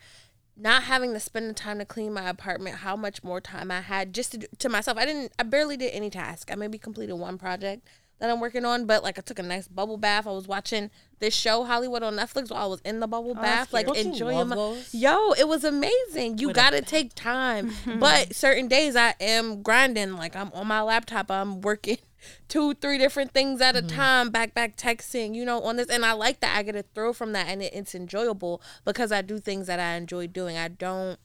[0.54, 2.76] not having to spend the time to clean my apartment.
[2.76, 4.98] How much more time I had just to, do, to myself.
[4.98, 5.32] I didn't.
[5.38, 6.50] I barely did any task.
[6.52, 7.88] I maybe completed one project
[8.22, 10.28] that I'm working on, but like I took a nice bubble bath.
[10.28, 13.72] I was watching this show Hollywood on Netflix while I was in the bubble bath,
[13.72, 14.54] like enjoying my.
[14.54, 14.94] those?
[14.94, 16.38] Yo, it was amazing.
[16.38, 17.72] You With gotta take time.
[17.98, 20.12] but certain days I am grinding.
[20.12, 21.98] Like I'm on my laptop, I'm working
[22.48, 25.88] two, three different things at a time, back back texting, you know, on this.
[25.88, 26.56] And I like that.
[26.56, 29.80] I get a thrill from that and it, it's enjoyable because I do things that
[29.80, 30.56] I enjoy doing.
[30.56, 31.18] I don't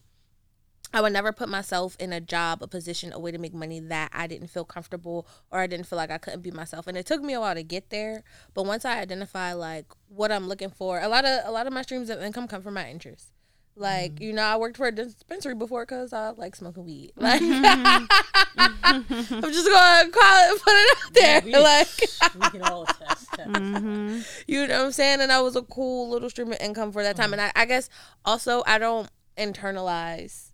[0.93, 3.79] I would never put myself in a job, a position, a way to make money
[3.81, 6.87] that I didn't feel comfortable or I didn't feel like I couldn't be myself.
[6.87, 8.23] And it took me a while to get there.
[8.53, 11.73] But once I identify like what I'm looking for, a lot of a lot of
[11.73, 13.31] my streams of income come from my interests.
[13.75, 17.11] Like you know, I worked for a dispensary before because I like smoking weed.
[17.17, 21.41] Like I'm just gonna call it, put it out there.
[21.41, 21.87] we- like
[22.41, 23.29] We can all attest.
[23.31, 24.19] Mm-hmm.
[24.47, 25.21] you know what I'm saying?
[25.21, 27.33] And that was a cool little stream of income for that time.
[27.33, 27.89] And I, I guess
[28.25, 30.46] also I don't internalize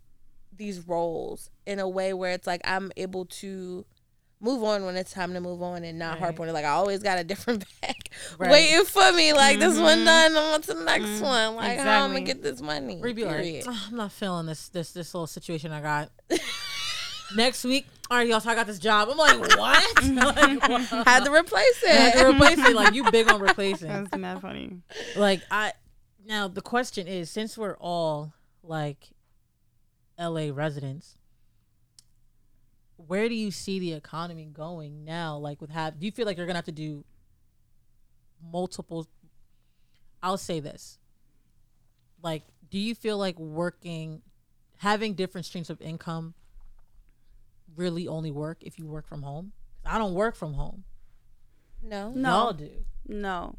[0.56, 3.84] these roles in a way where it's like I'm able to
[4.40, 6.52] move on when it's time to move on and not harp on it.
[6.52, 7.94] Like I always got a different bag
[8.38, 8.50] Right.
[8.50, 9.32] waiting for me.
[9.32, 11.56] Like this one done, I'm on to the next one.
[11.56, 13.00] Like how I'm gonna get this money.
[13.00, 13.64] Like, period.
[13.66, 16.10] "Ah, I'm not feeling this this this little situation I got.
[17.34, 18.38] Next week, all right, y'all.
[18.38, 19.08] So I got this job.
[19.10, 20.04] I'm like, what?
[20.04, 20.82] like, what?
[21.06, 22.18] Had to replace I had it.
[22.22, 22.74] to replace it.
[22.76, 23.88] Like you big on replacing.
[23.88, 24.78] That's mad funny.
[25.16, 25.72] like I
[26.26, 29.08] now the question is since we're all like
[30.18, 31.16] LA residents
[32.96, 36.36] where do you see the economy going now like with have do you feel like
[36.36, 37.04] you're going to have to do
[38.52, 39.08] multiple
[40.22, 40.98] I'll say this
[42.22, 44.22] like do you feel like working
[44.78, 46.34] having different streams of income
[47.76, 49.52] really only work if you work from home
[49.84, 50.84] I don't work from home
[51.82, 52.10] No.
[52.10, 52.28] No.
[52.28, 52.70] y'all do
[53.08, 53.56] No.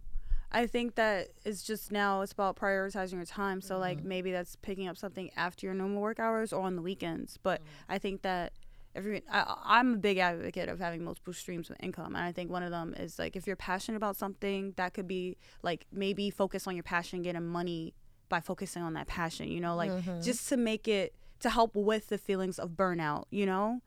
[0.55, 3.61] I think that it's just now it's about prioritizing your time.
[3.61, 4.07] So like Mm-hmm.
[4.07, 7.37] maybe that's picking up something after your normal work hours or on the weekends.
[7.43, 7.93] But Mm-hmm.
[7.93, 8.53] I think that
[8.95, 12.49] every I, I'm a big advocate of having multiple streams of income, and I think
[12.49, 16.29] one of them is like if you're passionate about something, that could be like maybe
[16.31, 17.93] focus on your passion, getting money
[18.29, 19.49] by focusing on that passion.
[19.49, 20.21] You know, like Mm-hmm.
[20.21, 23.25] just to make it to help with the feelings of burnout.
[23.31, 23.81] You know,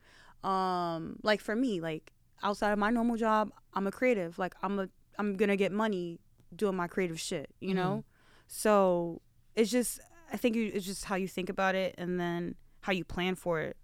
[0.49, 2.13] um, like for me, like
[2.43, 4.39] outside of my normal job, I'm a creative.
[4.39, 4.89] Like I'm a
[5.19, 6.21] I'm gonna get money
[6.55, 8.05] doing my creative shit, you know?
[8.05, 8.45] Mm-hmm.
[8.47, 9.21] So
[9.55, 10.01] it's just
[10.33, 13.35] I think you, it's just how you think about it and then how you plan
[13.35, 13.77] for it.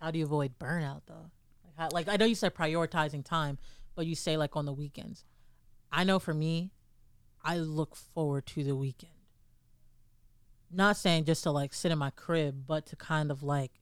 [0.00, 1.30] How do you avoid burnout though?
[1.64, 3.58] Like, how, like I know you said prioritizing time,
[3.94, 5.24] but you say like on the weekends.
[5.92, 6.70] I know for me,
[7.44, 9.12] I look forward to the weekend.
[10.70, 13.72] Not saying just to like sit in my crib, but to kind of like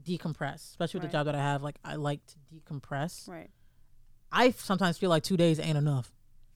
[0.00, 1.12] decompress, especially with Right.
[1.12, 1.62] the job that I have.
[1.62, 3.28] Like I like to decompress.
[3.28, 3.50] Right.
[4.30, 6.12] I sometimes feel like two days ain't enough.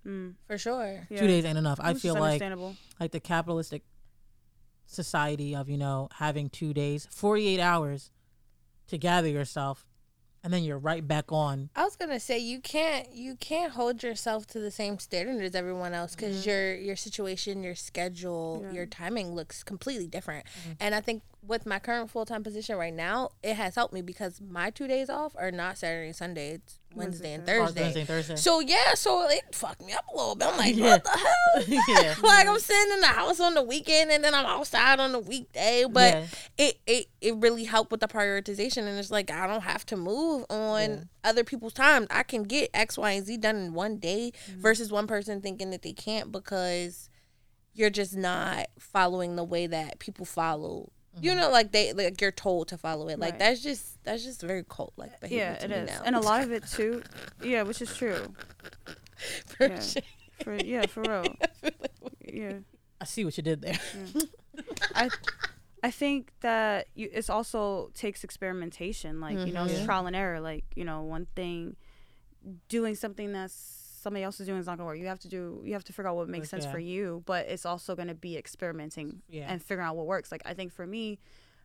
[0.07, 0.35] Mm.
[0.47, 1.07] for sure.
[1.11, 1.19] Yeah.
[1.21, 1.79] Two days ain't enough.
[1.83, 2.43] I Which feel like
[3.01, 3.83] like the capitalistic
[4.87, 8.11] society of you know having two days, forty eight hours
[8.89, 9.85] to gather yourself,
[10.45, 11.71] and then you're right back on.
[11.75, 15.55] I was gonna say you can't you can't hold yourself to the same standard as
[15.55, 18.73] everyone else because your your situation, your schedule, Yeah.
[18.73, 20.47] your timing looks completely different.
[20.47, 20.73] Mm-hmm.
[20.81, 24.03] And I think with my current full time position right now, it has helped me
[24.03, 26.53] because my two days off are not Saturday and Sunday.
[26.55, 27.83] It's Wednesday and Oh, Thursday.
[27.83, 28.37] Wednesday and Thursday.
[28.37, 30.49] So yeah, so it fucked me up a little bit.
[30.49, 30.85] I'm like, Yeah.
[30.93, 31.83] what the hell?
[32.03, 32.15] Yeah.
[32.23, 35.19] like I'm sitting in the house on the weekend and then I'm outside on the
[35.19, 35.85] weekday.
[35.91, 36.27] But Yeah.
[36.59, 39.97] it, it it really helped with the prioritization and it's like I don't have to
[39.97, 42.07] move on other people's time.
[42.11, 44.61] I can get X, Y, and Z done in one day Mm-hmm.
[44.63, 47.09] versus one person thinking that they can't because
[47.75, 50.91] you're just not following the way that people follow.
[51.21, 51.41] You Mm-hmm.
[51.41, 53.19] know, like they like you're told to follow it.
[53.19, 53.39] Like Right.
[53.39, 55.45] that's just that's just very cult like behavior.
[55.45, 56.03] Yeah, to it me now.
[56.05, 57.03] and a lot of it too.
[57.43, 58.35] Yeah, which is true.
[59.47, 59.81] For yeah.
[59.81, 60.03] sure.
[60.43, 61.37] For, yeah, for real.
[62.29, 62.59] Yeah.
[63.01, 63.79] I see what you did there.
[64.95, 65.09] I
[65.83, 69.85] I think that you it's also takes experimentation, like you know, it's Mhm.
[69.87, 70.41] trial and error.
[70.41, 71.77] Like you know, one thing,
[72.69, 74.99] doing something that's somebody else is doing is not gonna work.
[75.01, 76.71] You have to do, you have to figure out what makes Like, sense yeah.
[76.71, 79.51] for you, but it's also gonna be experimenting Yeah.
[79.51, 80.31] and figuring out what works.
[80.31, 81.19] Like I think for me,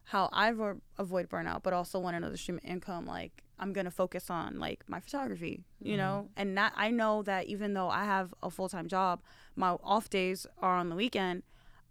[0.05, 3.91] how I avo- avoid burnout, but also want another stream of income, like I'm gonna
[3.91, 6.41] focus on like my photography, you know, mm-hmm.
[6.41, 9.21] and that I know that even though I have a full time job,
[9.55, 11.43] my off days are on the weekend.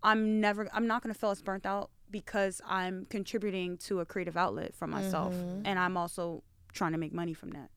[0.03, 4.37] I'm never, I'm not gonna feel as burnt out because I'm contributing to a creative
[4.37, 5.63] outlet for myself, mm-hmm.
[5.65, 6.43] and I'm also
[6.73, 7.71] trying to make money from that.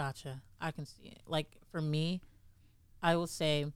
[0.00, 0.40] Gotcha.
[0.58, 1.20] I can see it.
[1.26, 2.22] Like for me,
[3.02, 3.66] I will say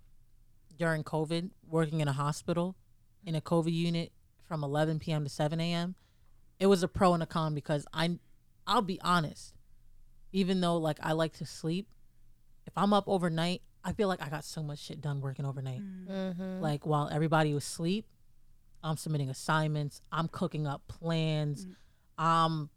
[0.78, 2.76] during COVID, working in a hospital
[3.26, 4.10] in a COVID unit
[4.48, 5.24] from 11 p.m.
[5.24, 5.96] to 7 a.m.,
[6.58, 8.18] it was a pro and a con because I,
[8.66, 9.52] I'll be honest,
[10.32, 11.88] even though like I like to sleep,
[12.66, 15.82] if I'm up overnight, I feel like I got so much shit done working overnight.
[16.62, 18.06] Like while everybody was asleep,
[18.82, 21.66] I'm submitting assignments, I'm cooking up plans,
[22.16, 22.70] um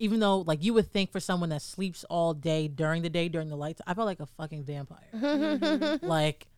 [0.00, 3.28] even though like you would think for someone that sleeps all day during the day
[3.28, 5.98] during the lights, I felt like a fucking vampire.
[6.02, 6.48] like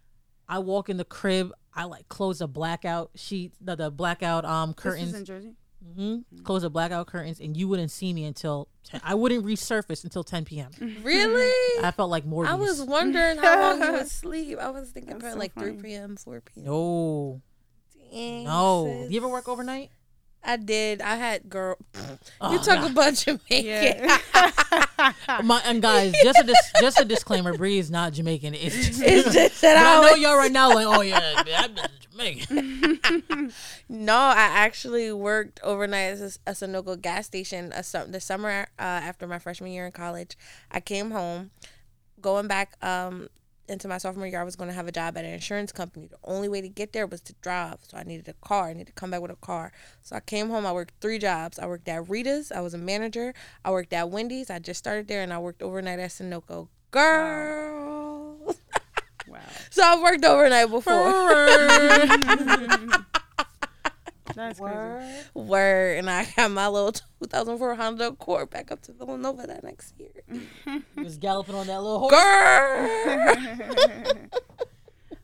[0.48, 4.72] I walk in the crib, I like close the blackout sheet, the, the blackout um
[4.74, 5.52] curtains, is in Jersey.
[5.94, 10.04] hmm close the blackout curtains, and you wouldn't see me until 10, I wouldn't resurface
[10.04, 10.70] until 10 p.m.
[11.02, 11.82] Really?
[11.84, 12.46] I felt like more.
[12.46, 14.58] I was wondering how long you would sleep.
[14.58, 16.64] I was thinking probably so like 3 p.m., 4 p.m.
[16.66, 17.42] no,
[18.12, 18.84] Dang, no.
[19.00, 19.08] sis.
[19.08, 19.90] Do you ever work overnight?
[20.44, 21.00] I did.
[21.00, 21.76] I had girl.
[22.40, 22.90] Oh, you talk God.
[22.90, 24.08] about Jamaican.
[25.46, 28.54] My, and guys, just a dis- just a disclaimer: Bree is not Jamaican.
[28.54, 31.74] It's just, It's just that I I know y'all right now like, oh yeah, that
[31.74, 33.52] bitch is Jamaican.
[33.88, 38.66] No, I actually worked overnight at a, a Sunoco gas station a, sum- the summer
[38.78, 40.36] uh, after my freshman year in college.
[40.70, 41.50] I came home,
[42.20, 43.28] going back um,
[43.72, 44.40] into my sophomore year.
[44.40, 46.06] I was going to have a job at an insurance company.
[46.06, 48.68] The only way to get there was to drive, so I needed a car.
[48.68, 49.72] I needed to come back with a car.
[50.02, 50.66] So I came home.
[50.66, 51.58] I worked three jobs.
[51.58, 52.52] I worked at Rita's.
[52.52, 53.34] I was a manager.
[53.64, 54.50] I worked at Wendy's.
[54.50, 56.68] I just started there, and I worked overnight at Sunoco.
[56.90, 58.56] Girl.
[59.26, 59.40] Wow.
[59.70, 60.92] So I've worked overnight before.
[64.34, 65.24] That's crazy.
[65.34, 69.94] Word, and I got my little 2004 Honda Accord back up to Villanova that next
[69.98, 70.10] year.
[70.94, 72.12] He was galloping on that little horse.
[72.12, 72.20] Girl,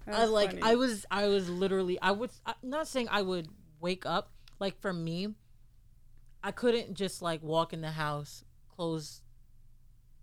[0.12, 0.62] I like.
[0.62, 1.06] I was.
[1.10, 2.00] I was literally.
[2.00, 2.30] I would.
[2.46, 3.48] I'm not saying I would
[3.80, 4.32] wake up.
[4.58, 5.28] Like for me,
[6.42, 8.44] I couldn't just like walk in the house,
[8.74, 9.22] close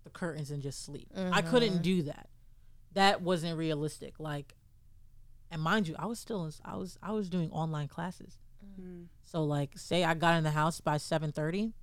[0.04, 1.08] the curtains, and just sleep.
[1.16, 1.82] I couldn't mm-hmm.
[1.82, 2.30] do that.
[2.94, 4.16] That wasn't realistic.
[4.20, 4.56] Like,
[5.52, 6.46] and mind you, I was still.
[6.46, 6.98] in- I was.
[7.02, 8.40] I was doing online classes.
[8.76, 9.04] Hmm.
[9.24, 11.74] So like, say I got in the house by seven thirty.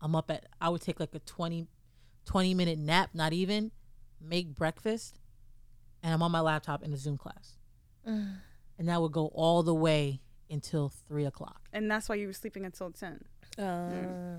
[0.00, 0.46] I'm up at.
[0.60, 1.66] I would take like a 20,
[2.26, 3.70] 20 minute nap, not even,
[4.20, 5.18] make breakfast,
[6.02, 7.56] and I'm on my laptop in a Zoom class,
[8.04, 8.38] and
[8.78, 11.62] that would go all the way until three o'clock.
[11.72, 13.24] And that's why you were sleeping until ten.
[13.58, 14.36] Uh, hmm.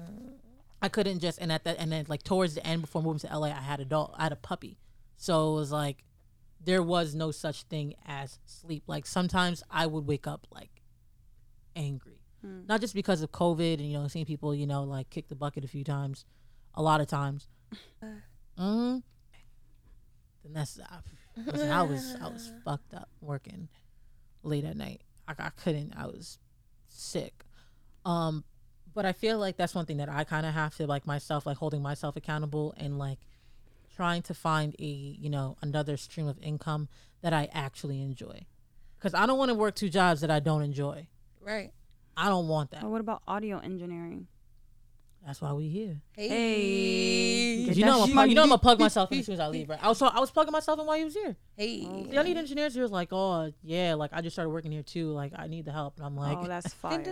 [0.82, 3.38] I couldn't just and at that and then like towards the end before moving to
[3.38, 4.78] LA, I had a dog, I had a puppy,
[5.18, 6.04] so it was like
[6.64, 8.84] there was no such thing as sleep.
[8.88, 10.82] Like sometimes I would wake up like
[11.76, 12.20] angry,
[12.68, 15.36] not just because of COVID and you know seeing people you know like kick the
[15.36, 16.26] bucket a few times,
[16.74, 17.48] a lot of times.
[18.58, 18.98] hmm
[20.44, 20.98] Then that's I,
[21.52, 23.70] listen, I was I was fucked up working
[24.44, 25.02] late at night.
[25.28, 25.94] I, I couldn't.
[25.98, 26.40] I was
[26.88, 27.44] sick.
[28.06, 28.44] Um,
[28.94, 31.46] but I feel like that's one thing that I kind of have to like myself,
[31.46, 33.20] like holding myself accountable and like
[33.96, 36.90] trying to find a you know another stream of income
[37.22, 38.46] that I actually enjoy.
[38.98, 41.08] Because I don't want to work two jobs that I don't enjoy.
[41.42, 41.72] right?
[42.18, 42.82] I don't want that.
[42.82, 44.28] But what about audio engineering?
[45.26, 46.02] That's why we here.
[46.16, 47.56] Hey.
[47.74, 49.48] you know, I'm gonna, you know, I'm gonna plug myself in as soon as I
[49.48, 49.68] leave.
[49.68, 49.80] Right?
[49.82, 51.36] I was, I was plugging myself in while he was here.
[51.58, 51.82] Hey.
[51.82, 52.76] See, I need engineers.
[52.76, 55.12] He was like, "Oh, yeah, like I just started working here too.
[55.14, 57.04] Like I need the help." And I'm like, oh, that's fire.
[57.04, 57.12] So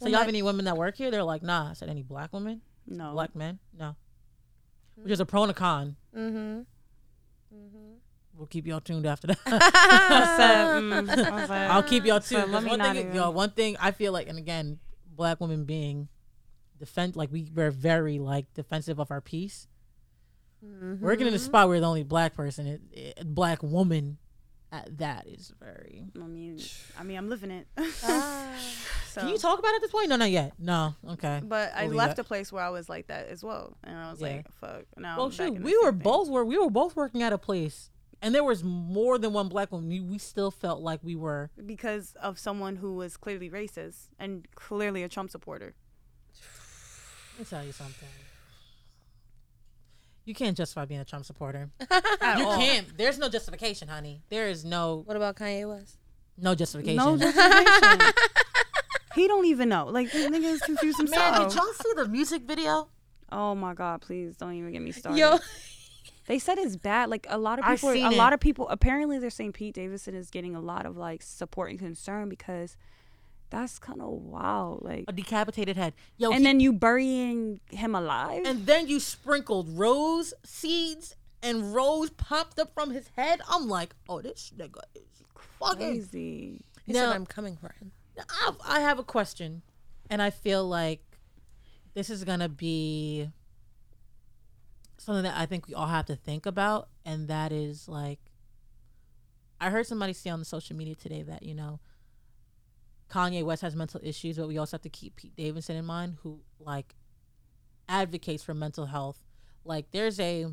[0.00, 1.10] Well, y'all have any women that work here?
[1.10, 1.70] They're like, nah.
[1.70, 2.60] I said, any black women?
[2.86, 3.12] no.
[3.12, 3.58] Black men?
[3.76, 3.96] No.
[5.02, 5.96] Which is a pro and a con.
[6.16, 6.60] Mm-hmm.
[8.36, 9.38] We'll keep y'all tuned after that.
[9.46, 9.52] so,
[10.80, 11.06] mm,
[11.48, 12.52] like, I'll keep y'all tuned.
[12.52, 14.78] let 'cause me one thing, even- yo, one thing I feel like, and again,
[15.16, 16.08] black women being
[16.78, 19.66] defend, like we we're very like defensive of our peace.
[21.00, 24.18] Working in a spot where the only black person, it, it, black woman,
[24.72, 26.04] at that is very.
[26.16, 26.58] I mean,
[26.98, 27.66] I mean, I'm living it.
[28.04, 28.52] Ah.
[29.10, 30.08] so, Can you talk about it at this point?
[30.10, 30.52] No, not yet.
[30.58, 30.94] No.
[31.10, 31.40] Okay.
[31.42, 32.22] But I We'll leave left that.
[32.22, 34.28] a place where I was like that as well, and I was Yeah.
[34.28, 36.94] like, "Fuck." Now, Well, I'm back shoot, in we were both were we were both
[36.96, 37.90] working at a place,
[38.22, 39.88] and there was more than one black woman.
[39.88, 41.50] We, we still felt like we were.
[41.64, 45.74] because of someone who was clearly racist and clearly a Trump supporter.
[47.34, 48.08] Let me tell you something.
[50.28, 51.70] You can't justify being a Trump supporter.
[51.80, 52.58] You all.
[52.58, 52.86] can't.
[52.98, 54.20] There's no justification, honey.
[54.28, 55.96] There is no What about Kanye West?
[56.36, 56.96] no justification.
[56.96, 58.12] No justification.
[59.14, 59.86] he don't even know.
[59.86, 61.48] Like this nigga is confused Man, himself.
[61.48, 62.88] did y'all see the music video?
[63.32, 65.18] oh my god, please don't even get me started.
[65.18, 65.38] Yo.
[66.26, 67.08] They said it's bad.
[67.08, 68.16] Like a lot of people, a it.
[68.18, 68.68] lot of people.
[68.68, 72.76] Apparently, they're saying Pete Davidson is getting a lot of like support and concern because
[73.50, 74.82] that's kind of wild.
[74.84, 75.94] Like, A decapitated head.
[76.16, 78.42] Yo, and he- then you burying him alive.
[78.44, 83.40] and then you sprinkled rose seeds and rose popped up from his head.
[83.48, 85.22] I'm like, oh, this nigga is
[85.60, 86.60] fucking Crazy.
[86.84, 87.92] He Now- said I'm coming for him.
[88.28, 89.62] I, I have a question,
[90.10, 91.00] and I feel like
[91.94, 93.30] this is gonna be
[94.98, 98.18] something that I think we all have to think about, and that is like,
[99.60, 101.78] I heard somebody say on the social media today that you know,
[103.10, 106.16] Kanye West has mental issues, but we also have to keep Pete Davidson in mind,
[106.22, 106.94] who like
[107.88, 109.24] advocates for mental health.
[109.64, 110.46] Like, there's a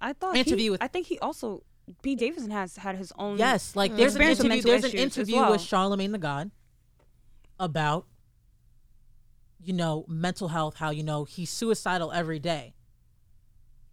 [0.00, 1.62] I thought Interview He, with- I think he also
[2.02, 3.38] Pete Davidson has had his own.
[3.38, 3.96] Yes, like mm.
[3.96, 4.62] there's an interview.
[4.62, 5.52] There's an interview well.
[5.52, 6.50] with Charlemagne the God
[7.60, 8.06] about
[9.62, 10.76] you know mental health.
[10.76, 12.74] How you know he's suicidal every day.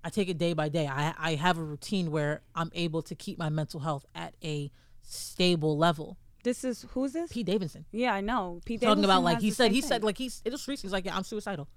[0.04, 0.88] I take it day by day.
[0.88, 4.72] I I have a routine where I'm able to keep my mental health at a
[5.02, 6.18] stable level.
[6.44, 7.32] This is who's this?
[7.32, 8.60] Pete Davidson Yeah, I know.
[8.66, 8.88] Pete Davidson.
[8.90, 9.88] talking Davidson about like he said he thing.
[9.88, 10.84] said like he's it was recent.
[10.84, 11.68] He's like yeah I'm suicidal.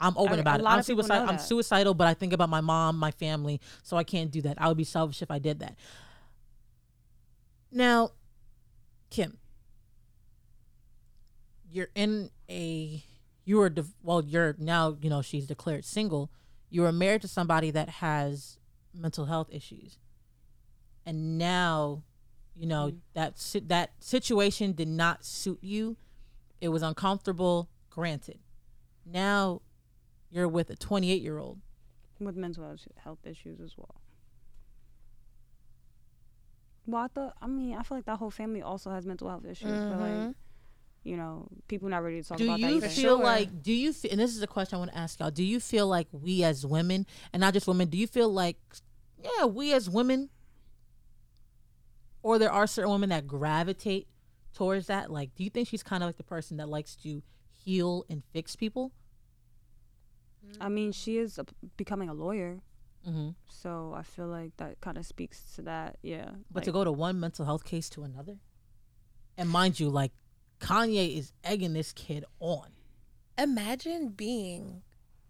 [0.00, 0.66] I'm open A- about it.
[0.66, 1.28] I'm of people know suicidal.
[1.28, 4.56] I'm suicidal, but I think about my mom, my family, so I can't do that.
[4.60, 5.76] I would be selfish if I did that.
[7.72, 8.12] Now,
[9.10, 9.38] Kim,
[11.70, 13.02] you're in a
[13.44, 13.72] you are
[14.02, 16.30] well you're now you know she's declared single.
[16.68, 18.58] You were married to somebody that has
[18.94, 19.98] mental health issues,
[21.04, 22.04] and now
[22.60, 22.98] you know Mm-hmm.
[23.14, 25.96] that that situation did not suit you.
[26.60, 27.70] It was uncomfortable.
[27.88, 28.38] Granted,
[29.06, 29.62] now
[30.30, 31.58] you're with a 28 year old.
[32.20, 32.64] with mental
[33.02, 33.94] health- issues as well.
[36.86, 37.34] Well, I thought.
[37.40, 40.12] I mean, I feel like that whole family also has mental health issues, but like,
[40.12, 40.34] Mhm.
[41.04, 42.66] you know, people not ready to talk do about that.
[42.68, 44.98] Do you feel like do you feel and this is a question i want to
[44.98, 48.06] ask y'all do you feel like we as women and not just women do you
[48.06, 48.58] feel like
[49.24, 50.28] yeah we as women
[52.22, 54.06] or there are certain women that gravitate
[54.52, 57.22] towards that like do you think she's kind of like the person that likes to
[57.52, 58.92] heal and fix people
[60.60, 61.44] I mean, she is a,
[61.76, 62.60] becoming a lawyer,
[63.06, 63.30] mm-hmm.
[63.48, 65.98] so I feel like that kind of speaks to that.
[66.02, 68.38] Yeah, but to go to one mental health case to another
[69.36, 70.12] and mind you like
[70.60, 72.68] kanye is egging this kid on
[73.38, 74.82] Imagine being,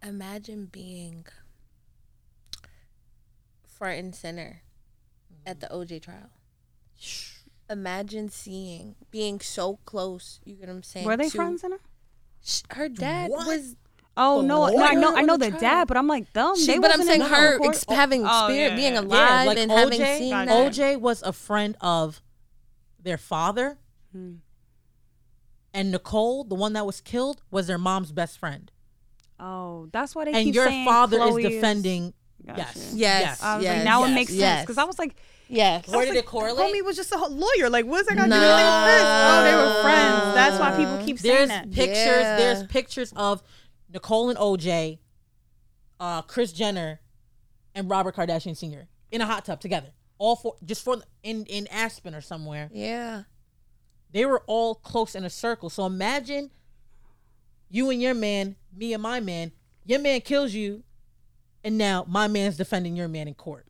[0.03, 1.27] imagine being
[3.65, 4.63] front and center
[5.47, 6.31] at the OJ trial.
[7.69, 10.41] Imagine seeing, being so close.
[10.45, 11.07] You get what I'm saying?
[11.07, 11.79] were they to- front and center?
[12.45, 13.47] Sh- Her dad What?
[13.47, 13.77] was,
[14.17, 16.57] Oh no, no, I know, I know the the dad, but I'm like them.
[16.57, 19.01] she, they but I'm saying her ex- having Oh, spirit, yeah, being yeah.
[19.01, 20.49] alive, like and OJ, having seen that.
[20.49, 22.21] OJ was a friend of
[23.03, 23.79] their father,
[24.13, 24.35] Hmm.
[25.73, 28.71] and Nicole, the one that was killed, was their mom's best friend.
[29.39, 32.13] Oh, that's why they and keep your saying father Chloe is defending.
[32.45, 32.63] Gotcha.
[32.77, 33.43] Yes, Yes.
[33.43, 35.15] I was Yes, like, now it yes, makes sense because I was like,
[35.51, 35.89] Yes.
[35.89, 36.73] Where did it correlate?
[36.73, 37.69] Homie was just a ho- lawyer.
[37.69, 38.47] Like, what's that got to do No.
[38.47, 39.05] with with this?
[39.05, 40.35] Oh, they were friends.
[40.35, 41.71] That's why people keep saying There's that.
[41.73, 41.97] pictures.
[41.97, 42.37] Yeah.
[42.37, 43.43] There's pictures of
[43.93, 44.99] Nicole and OJ,
[45.99, 47.01] uh, Kris Jenner,
[47.75, 48.87] and Robert Kardashian Sr.
[49.11, 49.89] in a hot tub together.
[50.19, 52.71] All four, just for in in Aspen or somewhere.
[52.73, 53.23] Yeah.
[54.13, 55.71] They were all close in a circle.
[55.71, 56.51] So imagine
[57.69, 59.53] you and your man, me and my man.
[59.85, 60.83] Your man kills you,
[61.65, 63.67] and now my man's defending your man in court.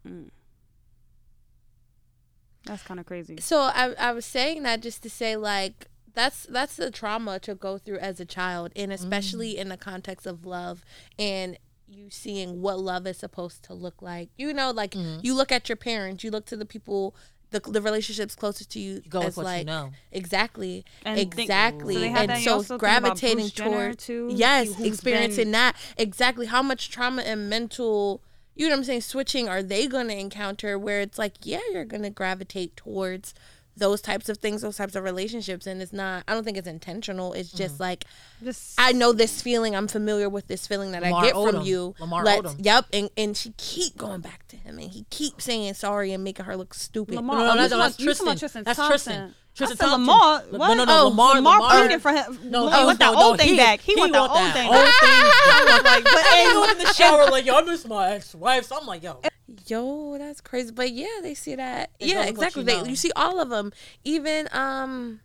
[2.71, 3.37] That's kind of crazy.
[3.41, 7.55] So I I was saying that just to say like that's that's the trauma to
[7.55, 9.59] go through as a child and especially Mm.
[9.59, 10.85] in the context of love
[11.19, 11.57] and
[11.89, 15.21] you seeing what love is supposed to look like you know like Mm-hmm.
[15.23, 17.15] you look at your parents you look to the people
[17.51, 19.91] the, the relationships closest to you, go with as what you like know.
[20.13, 23.99] exactly And think- exactly so and that- so also think about gravitating Bruce Jenner, toward
[23.99, 28.23] too, yes experiencing been- that exactly how much trauma and mental
[28.55, 31.61] you know what i'm saying switching are they going to encounter where it's like yeah
[31.73, 33.35] you're going to gravitate towards
[33.77, 36.67] those types of things those types of relationships and it's not i don't think it's
[36.69, 37.83] intentional it's just Mm-hmm.
[37.85, 38.05] like
[38.43, 41.63] Just i know this feeling i'm familiar with this feeling that Lamar i get from
[41.65, 42.57] you Lamar Let's- Odom.
[42.65, 46.23] yep and, and she keep going back to him and he keeps saying sorry and
[46.25, 47.37] making her look stupid Lamar.
[47.39, 48.39] No, no, no, you no, talking that's about- you talking about Tristan.
[48.39, 49.13] Tristan That's Thompson.
[49.13, 49.35] Tristan.
[49.55, 49.91] Said Thompson.
[49.91, 50.43] Lamar.
[50.53, 50.75] No, What?
[50.77, 52.39] no, no, oh, Lamar- Lamar Lamar- pleaded for him.
[52.51, 53.81] No, he want that no, old thing he- back.
[53.81, 54.85] He, want that old thing old thing.
[55.03, 58.65] I was like, but in the shower like, yo, I miss my ex-wife.
[58.65, 59.21] So I'm like, yo,
[59.67, 60.71] Yo, that's crazy.
[60.71, 61.91] But yeah, they see that.
[61.99, 62.61] They yeah, go with what exactly.
[62.63, 62.89] you They know.
[62.89, 63.73] you see all of them.
[64.05, 65.21] Even um,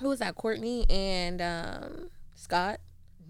[0.00, 0.34] who was that?
[0.34, 2.80] Courtney and um Scott.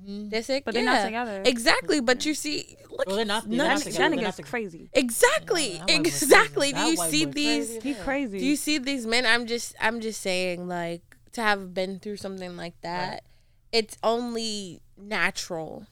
[0.05, 0.29] Mm-hmm.
[0.29, 0.63] Disick.
[0.65, 0.93] But they're yeah.
[0.99, 1.43] not together.
[1.45, 2.01] Exactly.
[2.01, 4.17] But you see, look, Well, they're not- they're none- not that, together.
[4.17, 4.89] that nigga's crazy.
[4.93, 6.09] exactly, That white crazy.
[6.25, 6.73] exactly.
[6.73, 7.69] Do you see these?
[7.69, 7.81] crazy.
[7.89, 8.39] He crazy.
[8.39, 9.27] Do you see these men?
[9.27, 13.25] I'm just, I'm just saying, like, to have been through something like that,
[13.73, 15.87] it's only natural.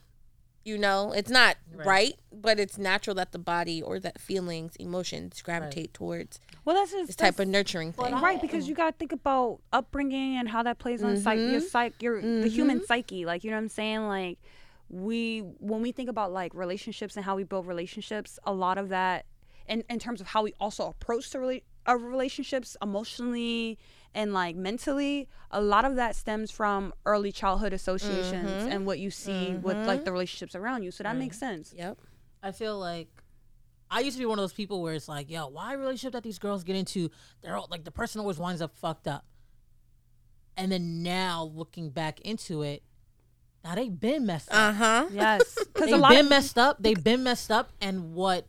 [0.65, 1.87] You know, it's not Right.
[1.87, 2.15] right.
[2.33, 7.07] but it's natural that the body or that feelings, emotions gravitate towards well, that's just
[7.09, 8.15] this type of nurturing thing.
[8.15, 11.61] right because you got to think about upbringing and how that plays on psych your
[11.61, 11.69] Mhm.
[11.71, 12.87] psych your the human Mhm.
[12.87, 14.39] psyche like you know what i'm saying like
[14.89, 18.89] we when we think about like relationships and how we build relationships a lot of
[18.91, 19.25] that
[19.67, 23.79] in, in terms of how we also approach the rela- our relationships emotionally
[24.15, 28.71] and like mentally a lot of that stems from early childhood associations Mhm.
[28.71, 31.99] and what you see with like the relationships around you so that makes sense Yep.
[32.43, 33.09] I feel like
[33.95, 36.25] I used to be one of those people where it's like, yo, why relationship that
[36.25, 37.13] these girls get into?
[37.43, 39.25] They're all like the person always winds up fucked up.
[40.57, 42.83] And then now looking back into it,
[43.63, 44.57] now they've been messed up.
[44.57, 45.07] Uh huh.
[45.13, 46.79] yes because They've lot been of messed up.
[46.81, 47.71] They've been messed up.
[47.81, 48.49] And what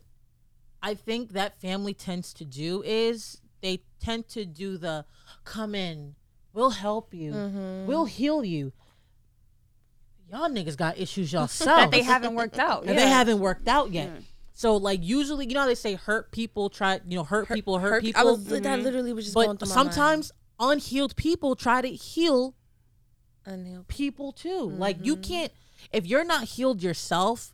[0.82, 5.04] I think that family tends to do is they tend to do the
[5.44, 6.16] come in,
[6.52, 7.86] we'll help you, Mm-hmm.
[7.86, 8.72] we'll heal you.
[10.28, 12.94] Y'all niggas got issues yourselves that they haven't worked out yeah.
[12.94, 14.10] they haven't worked out yet.
[14.58, 17.78] So like usually, you know how they say hurt people try, you know, hurt, people,
[17.78, 18.18] hurt, people.
[18.18, 19.92] I was that literally was just going but through my mind.
[19.92, 22.54] sometimes unhealed people try to heal
[23.44, 23.86] Unhealed.
[23.88, 24.62] people too.
[24.62, 25.22] Like you Mm-hmm.
[25.22, 25.52] can't
[25.92, 27.52] if you're not healed yourself,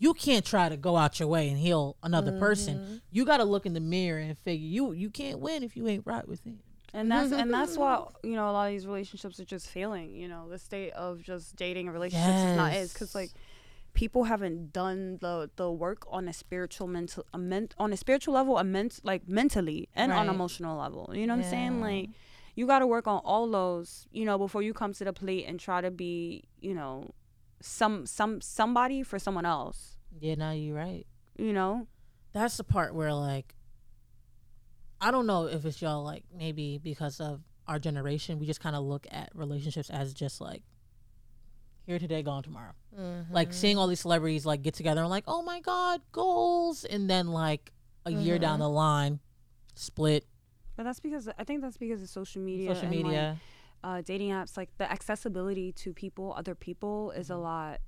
[0.00, 2.40] you can't try to go out your way and heal another Mm-hmm.
[2.40, 3.00] person.
[3.12, 5.86] You got to look in the mirror and figure you you can't win if you
[5.86, 6.58] ain't right within.
[6.92, 10.12] and that's and that's why you know a lot of these relationships are just failing
[10.12, 13.30] you know the state of just dating and relationships is not is because like
[13.94, 18.34] people haven't done the the work on a spiritual mental a ment, on a spiritual
[18.34, 21.10] level a ment, like mentally and on emotional level.
[21.14, 21.80] You know what i'm saying?
[21.80, 22.10] Like
[22.54, 25.44] you got to work on all those you know before you come to the plate
[25.46, 27.10] and try to be you know
[27.60, 29.96] some some somebody for someone else.
[30.18, 31.06] Yeah, now you're right.
[31.38, 31.86] you know?
[32.32, 33.54] That's the part where like
[35.00, 38.74] I don't know if it's y'all like maybe because of our generation, we just kind
[38.76, 40.62] of look at relationships as just like
[41.90, 42.72] here today, gone tomorrow.
[43.30, 47.08] Like seeing all these celebrities like get together and like, oh my god, goals, and
[47.10, 47.72] then like
[48.06, 49.18] a year down the line,
[49.74, 50.24] split.
[50.76, 53.36] but that's because i think that's because of social media Social and, like, media.
[53.84, 57.42] uh, dating apps, like the accessibility to people, other people, is a Mm-hmm.
[57.42, 57.80] lot.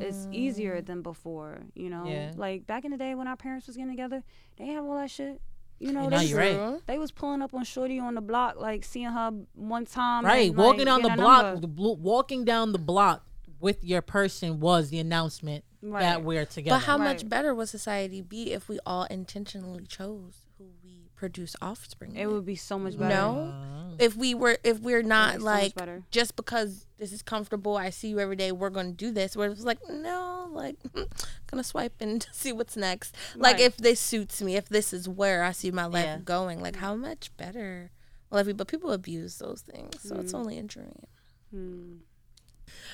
[0.00, 1.64] It's easier than before.
[1.74, 2.32] You know, Yeah.
[2.36, 4.22] like back in the day when our parents was getting together,
[4.56, 5.40] they have all that shit.
[5.80, 6.86] You know, they was, you're right.
[6.86, 10.24] they was pulling up on Shorty on the block, like seeing her one time.
[10.24, 13.24] right, and, walking like, down the block, the blo- walking down the block
[13.62, 16.76] with your person was the announcement that we're together.
[16.76, 21.54] But how much better would society be if we all intentionally chose who we produce
[21.62, 22.16] offspring?
[22.16, 22.34] It with?
[22.34, 23.14] would be so much better.
[23.14, 26.02] No, if we were, if we're not so much like better.
[26.10, 28.50] just because this is comfortable, I see you every day.
[28.52, 29.36] We're gonna do this.
[29.36, 30.76] We're just like, no, like
[31.46, 33.14] gonna swipe and see what's next.
[33.36, 36.18] Like if this suits me, if this is where I see my life Yeah.
[36.18, 37.90] going, like how much better?
[38.30, 40.20] Well, every but people abuse those things, so Mm.
[40.20, 41.06] it's only injuring.
[41.52, 41.96] Hmm.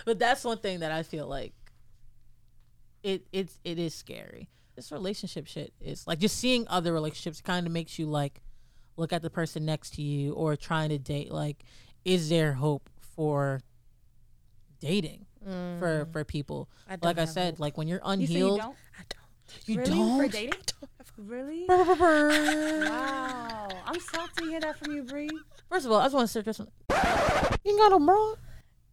[0.04, 1.54] But that's one thing that I feel like
[3.02, 4.48] it it's it is scary.
[4.76, 8.42] This relationship shit is like just seeing other relationships kind of makes you like
[8.96, 11.64] look at the person next to you or trying to date like
[12.04, 13.60] is there hope for
[14.80, 15.78] dating mm.
[15.78, 16.68] for for people?
[16.88, 17.60] I like I said, hope.
[17.60, 18.76] like when you're unhealed, you don't?
[18.98, 19.68] I don't.
[19.68, 19.90] you really?
[19.90, 20.22] don't.
[20.22, 20.60] For dating?
[21.18, 21.66] Really?
[22.88, 23.68] Wow.
[23.86, 25.30] I'm shocked to hear that from you, Bree.
[25.68, 26.68] First of all, I just want to say this one.
[27.64, 28.34] You ain't got no bra.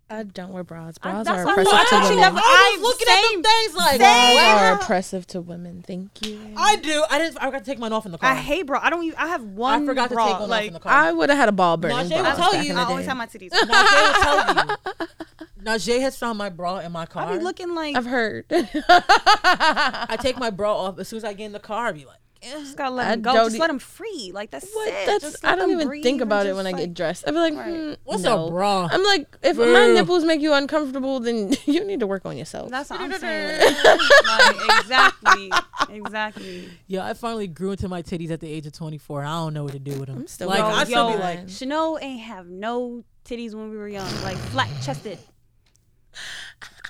[0.07, 0.95] I don't wear bras.
[1.01, 2.15] I- Bras that's are what oppressive to women.
[2.17, 4.57] never- I I'm was looking at them things like Bras wow.
[4.57, 5.83] are oppressive to women.
[5.85, 6.39] Thank you.
[6.55, 7.03] I do.
[7.09, 7.37] I didn't.
[7.41, 8.29] I got to take mine off in the car.
[8.31, 8.79] I hate bra.
[8.83, 9.03] I don't.
[9.03, 9.81] Even, I have one.
[9.83, 10.91] I forgot to take one like, off in the car.
[10.91, 11.97] I would have had a ball burning.
[11.97, 13.09] Najee will tell back you- in the I always day.
[13.09, 13.49] have my titties.
[13.49, 14.67] Najee will tell
[14.99, 15.07] you.
[15.63, 17.25] Najee has found my bra in my car.
[17.25, 18.45] I be looking like I've heard.
[18.51, 21.87] I take my bra off as soon as I get in the car.
[21.87, 22.19] I be like,
[22.51, 23.33] just gotta let I them go.
[23.33, 24.31] Just e- let them free.
[24.33, 24.87] Like that's What?
[24.87, 25.05] it.
[25.05, 27.27] That's Just I don't even breathe think about it just, when I get dressed.
[27.27, 27.73] I be like, Right.
[27.73, 28.47] hmm, What's no.
[28.47, 28.87] a bra?
[28.91, 32.69] I'm like, if my nipples make you uncomfortable, then you need to work on yourself.
[32.71, 33.75] That's what I'm saying.
[33.83, 35.51] like exactly,
[35.89, 36.69] exactly.
[36.87, 39.23] Yeah, I finally grew into my titties at the age of 24.
[39.23, 40.17] I don't know what to do with them.
[40.19, 40.61] I'm still like.
[40.63, 44.69] I still be like, Chanel ain't have no titties when we were young, like flat
[44.83, 45.17] chested,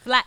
[0.03, 0.26] flat.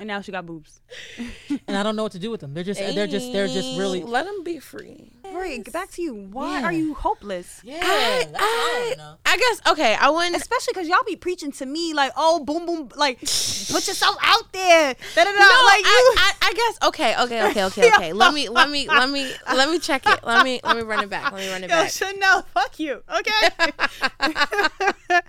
[0.00, 0.80] And now she got boobs.
[1.68, 2.54] and I don't know what to do with them.
[2.54, 4.02] They're just, they're just, they're just really.
[4.02, 5.12] let them be free.
[5.30, 6.14] Right, back to you.
[6.14, 6.64] Why Yeah.
[6.64, 7.60] are you hopeless?
[7.62, 9.14] Yeah, I, that's all I I, know.
[9.26, 9.94] I guess okay.
[9.94, 10.36] I wouldn't.
[10.36, 14.50] Especially because y'all be preaching to me like, oh, boom, boom, like, put yourself out
[14.54, 14.94] there.
[15.14, 15.38] Da, da, da.
[15.38, 16.18] No, like I, you.
[16.18, 18.12] I, I guess okay, okay, okay, okay, okay.
[18.14, 20.20] Let me, let me, let me, let me check it.
[20.24, 21.30] Let me, let me run it back.
[21.30, 21.90] Let me run it Yo, back.
[21.90, 23.02] Chanel, fuck you.
[23.18, 25.20] Okay.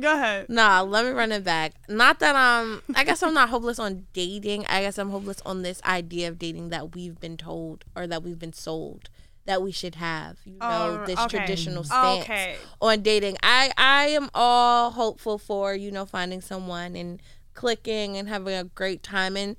[0.00, 0.48] Go ahead.
[0.48, 1.74] Nah, let me run it back.
[1.88, 2.80] Not that I'm.
[2.94, 4.64] I guess I'm not hopeless on dating.
[4.66, 8.22] I guess I'm hopeless on this idea of dating that we've been told or that
[8.22, 9.10] we've been sold
[9.44, 10.38] that we should have.
[10.44, 11.28] You know, Oh, this okay.
[11.38, 12.56] traditional oh, stance Okay.
[12.80, 13.36] on dating.
[13.42, 17.20] I I am all hopeful for you know finding someone and
[17.52, 19.56] clicking and having a great time and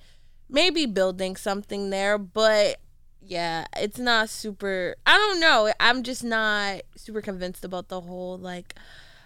[0.50, 2.78] maybe building something there, but.
[3.26, 4.98] Yeah, it's not super.
[5.08, 5.72] I don't know.
[5.80, 8.76] I'm just not super convinced about the whole like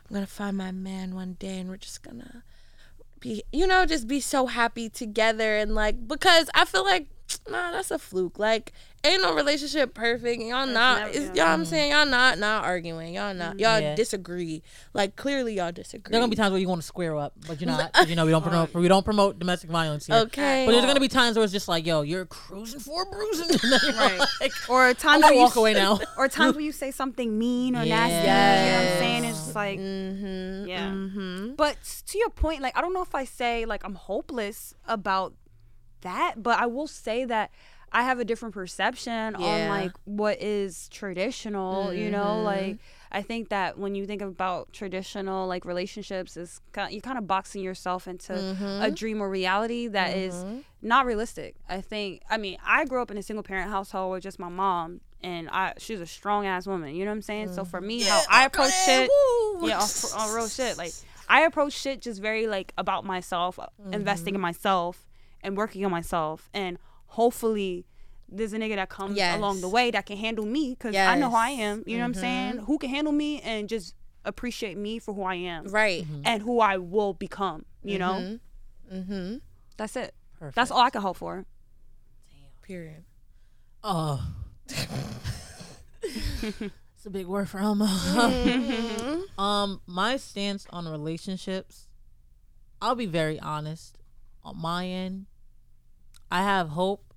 [0.10, 2.43] I'm gonna find my man one day and we're just gonna
[3.20, 7.08] be you know, just be so happy together and like because I feel like
[7.49, 8.39] nah, that's a fluke.
[8.39, 8.73] Like
[9.03, 10.41] ain't no relationship perfect.
[10.41, 11.45] Y'all not never- it's, yeah.
[11.45, 13.13] y'all I'm saying y'all not not arguing.
[13.13, 13.95] Y'all not y'all Yeah.
[13.95, 14.63] disagree.
[14.93, 16.11] Like clearly y'all disagree.
[16.11, 18.09] There are gonna be times where you want to square up, but you're not.
[18.09, 18.73] you know, we don't promote.
[18.73, 20.15] We don't promote domestic violence here.
[20.17, 20.63] Okay.
[20.65, 23.49] But there's gonna be times where it's just like, yo, you're cruising for a bruising.
[23.51, 24.19] And then you're Right.
[24.41, 25.99] like, Or I'm times gonna where walk you, away now.
[26.17, 27.89] Or times where you say something mean or nasty.
[27.89, 28.91] You know what Yes.
[28.93, 29.23] I'm saying?
[29.25, 30.67] It's just like, Mm-hmm.
[30.67, 30.88] yeah.
[30.89, 31.55] Mm-hmm.
[31.55, 35.34] But to your point, like I don't know if I say like I'm hopeless about
[36.08, 37.51] that, but I will say that
[37.91, 41.93] I have a different perception on like what is traditional.
[41.93, 42.43] You know, mm-hmm.
[42.43, 42.78] like
[43.12, 47.28] I think that when you think about traditional like relationships, is kind you're kind of
[47.28, 48.93] boxing yourself into a mm-hmm.
[48.93, 50.60] dream or reality that is mm-hmm.
[50.82, 51.55] not realistic.
[51.70, 52.24] I think.
[52.30, 55.01] I mean, I grew up in a single parent household with just my mom.
[55.24, 56.93] And I, she's a strong ass woman.
[56.93, 57.51] You know what I'm saying?
[57.51, 59.10] So for me, how I approach shit,
[59.62, 60.78] yeah, on, on real shit.
[60.78, 60.93] Like
[61.28, 65.07] I approach shit just very like about myself, uh, investing in myself,
[65.43, 66.77] and working on myself, and
[67.07, 67.85] hopefully
[68.29, 69.38] there's a nigga that comes Yes.
[69.38, 71.83] along the way that can handle me because I know who I am.
[71.88, 72.57] You know what I'm saying?
[72.59, 76.05] Who can handle me and just appreciate me for who I am Right.
[76.25, 77.65] and who I will become.
[77.83, 78.39] You know,
[78.93, 79.38] Mm-hmm.
[79.77, 80.13] that's it.
[80.55, 81.45] That's all I can hope for.
[82.61, 83.05] Period.
[83.83, 84.27] Oh.
[86.01, 87.85] it's a big word for Elmo.
[89.38, 91.88] um, my stance on relationships,
[92.81, 93.96] I'll be very honest.
[94.47, 95.25] On my end,
[96.31, 97.13] I have hope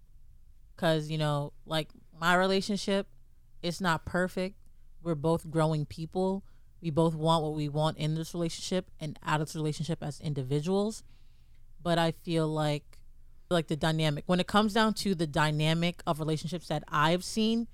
[0.75, 3.07] because, you know, like my relationship,
[3.63, 4.57] it's not perfect.
[5.01, 6.43] We're both growing people.
[6.83, 10.21] We both want what we want in this relationship and out of this relationship as
[10.21, 11.05] individuals.
[11.81, 12.99] But I feel like
[13.49, 17.67] like the dynamic when it comes down to the dynamic of relationships that I've seen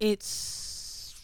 [0.00, 1.20] it's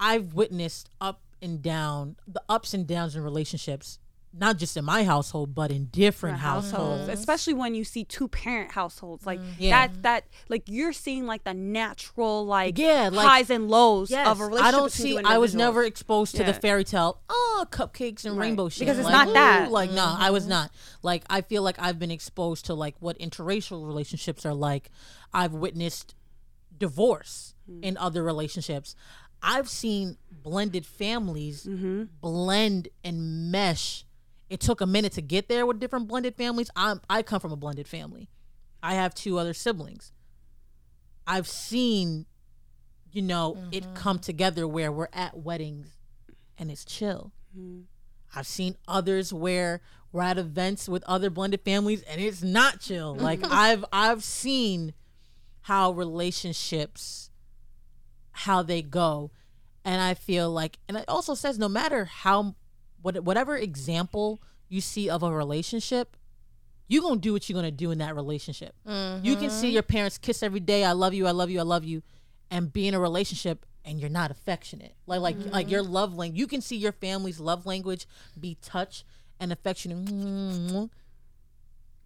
[0.00, 3.98] I've witnessed up and down the ups and downs in relationships
[4.36, 8.72] not just in my household but in different households especially when you see two parent
[8.72, 9.86] households like Yeah.
[9.86, 14.26] that that like you're seeing like the natural like Yeah, like- highs and lows Yes,
[14.26, 15.18] of a relationship I don't see.
[15.18, 17.20] I was never exposed to the fairy tale.
[17.28, 18.46] Oh, cupcakes and Right.
[18.46, 18.80] rainbow shit.
[18.80, 19.68] Because it's Like, not that.
[19.68, 20.32] ooh, Like no, I Mm-hmm.
[20.32, 20.70] was not.
[21.02, 24.90] Like I feel like I've been exposed to like what interracial relationships are like.
[25.32, 26.14] I've witnessed
[26.76, 27.82] divorce Mm.
[27.84, 28.94] in other relationships.
[29.42, 32.04] I've seen blended families Mm-hmm.
[32.20, 34.03] blend and mesh.
[34.48, 36.70] It took a minute to get there with different blended families.
[36.76, 38.28] I'm I come from a blended family.
[38.82, 40.12] I have two other siblings.
[41.26, 42.26] I've seen,
[43.10, 43.94] you know, it mm-hmm.
[43.94, 45.96] come together where we're at weddings
[46.58, 47.32] and it's chill.
[47.58, 47.82] Mm-hmm.
[48.36, 49.80] I've seen others where
[50.12, 53.14] we're at events with other blended families and it's not chill.
[53.24, 54.92] Like I've I've seen
[55.62, 57.30] how relationships
[58.32, 59.30] how they go
[59.84, 62.54] and I feel like and it also says no matter how
[63.04, 66.16] what whatever example you see of a relationship
[66.88, 68.74] you're gonna do what you're gonna do in that relationship.
[68.86, 69.74] You can see mm-hmm.
[69.74, 70.84] your parents kiss every day.
[70.84, 71.26] I love you.
[71.26, 71.58] I love you.
[71.58, 72.02] I love you,
[72.50, 74.94] and be in a relationship and you're not affectionate.
[75.06, 75.92] Like like like your mm-hmm.
[75.92, 76.38] love language.
[76.38, 78.06] You can see your family's love language
[78.38, 79.04] be touch
[79.40, 80.90] and affection.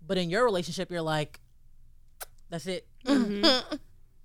[0.06, 1.38] But in your relationship, you're like,
[2.48, 2.86] that's it.
[3.04, 3.76] Mm-hmm.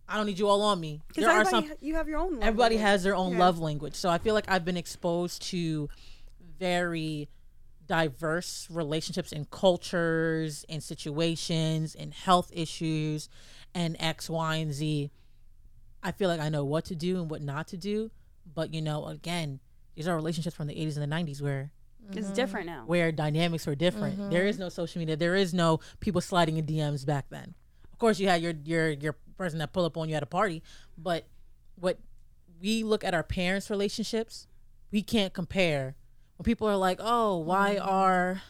[0.07, 1.01] I don't need you all on me.
[1.07, 2.34] Because There are everybody, some you have your own.
[2.34, 2.91] love everybody language.
[2.91, 3.39] has their own Yeah.
[3.39, 3.95] love language.
[3.95, 5.89] So I feel like I've been exposed to
[6.59, 7.29] very
[7.85, 13.29] diverse relationships and cultures and situations and health issues
[13.75, 15.11] and X, Y, and Z.
[16.01, 18.11] I feel like I know what to do and what not to do.
[18.53, 19.59] But you know, again,
[19.95, 21.71] these are relationships from the 80s and the 90s where
[22.11, 22.83] It's different now.
[22.85, 24.17] where dynamics were different.
[24.19, 24.29] Mm-hmm.
[24.29, 25.15] There is no social media.
[25.15, 27.53] There is no people sliding in DMs back then.
[27.91, 30.27] Of course, you had your your your person that pull up on you at a
[30.27, 30.61] party,
[30.97, 31.25] but
[31.75, 31.99] what
[32.61, 34.47] we look at our parents' relationships,
[34.91, 35.95] we can't compare.
[36.43, 37.89] People are like, "Oh, why mm-hmm.
[37.89, 38.41] are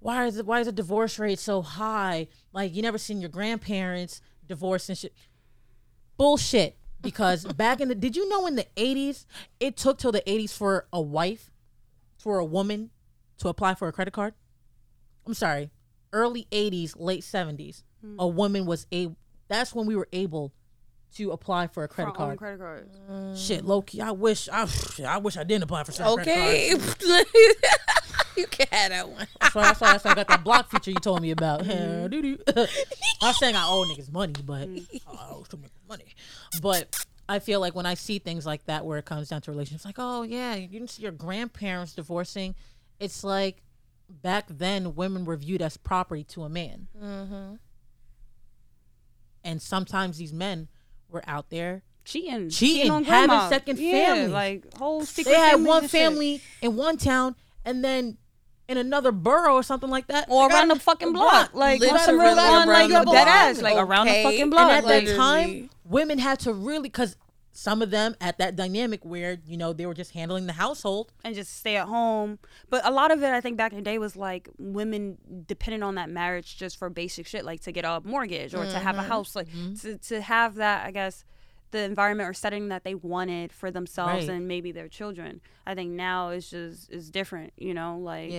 [0.00, 2.28] why is it why is the divorce rate so high?
[2.52, 5.14] Like you never seen your grandparents divorce and shit."
[6.16, 6.76] Bullshit.
[7.02, 9.26] Because back in the did you know in the 80s
[9.60, 11.50] it took till the 80s for a wife
[12.16, 12.90] for a woman
[13.38, 14.34] to apply for a credit card.
[15.26, 15.70] I'm sorry,
[16.12, 18.36] early 80s, late 70s, a hmm.
[18.36, 19.10] woman was a.
[19.48, 20.52] That's when we were able
[21.14, 22.38] to apply for a For credit own card.
[22.38, 22.98] credit cards.
[23.10, 23.46] Mm.
[23.46, 24.00] Shit, lowkey.
[24.00, 24.68] I wish I,
[25.06, 26.70] I wish I didn't apply for certain Okay.
[26.74, 27.10] credit cards.
[27.10, 27.52] Okay.
[28.36, 29.26] You can have that one.
[29.40, 31.60] That's why, that's why, that's why I got that block feature you told me about.
[31.66, 34.86] I'm saying I owe niggas money, but mm.
[35.06, 36.14] I owe much money.
[36.60, 39.50] But I feel like when I see things like that, where it comes down to
[39.50, 42.54] relationships, like, oh yeah, you didn't see your grandparents divorcing.
[43.00, 43.62] It's like
[44.08, 47.54] back then, women were viewed as property to a man, mm-hmm.
[49.44, 50.68] and sometimes these men
[51.16, 53.48] were out there Cheating, Cheating, on having grandma.
[53.48, 54.30] second yeah, families.
[54.30, 55.32] like whole secret.
[55.32, 56.00] they had one and shit.
[56.00, 58.16] family in one town, and then
[58.68, 61.52] in another borough or something like that, or they got around the fucking a block,
[61.52, 64.70] like on some real on, like around the dead ass, like around the fucking block.
[64.70, 67.16] and at that time, women had to really because
[67.56, 71.12] some of them at that dynamic where you know they were just handling the household.
[71.24, 72.38] and just stay at home.
[72.68, 75.82] But a lot of it, I think, back in the day was like women depended
[75.82, 78.96] on that marriage just for basic shit, like to get a mortgage or to have
[78.96, 79.08] a mm-hmm.
[79.08, 79.74] house, like mm-hmm.
[79.74, 81.24] to, to have that, I guess,
[81.70, 84.36] the environment or setting that they wanted for themselves Right.
[84.36, 85.40] and maybe their children.
[85.66, 88.32] I think now it's just is different, you know, like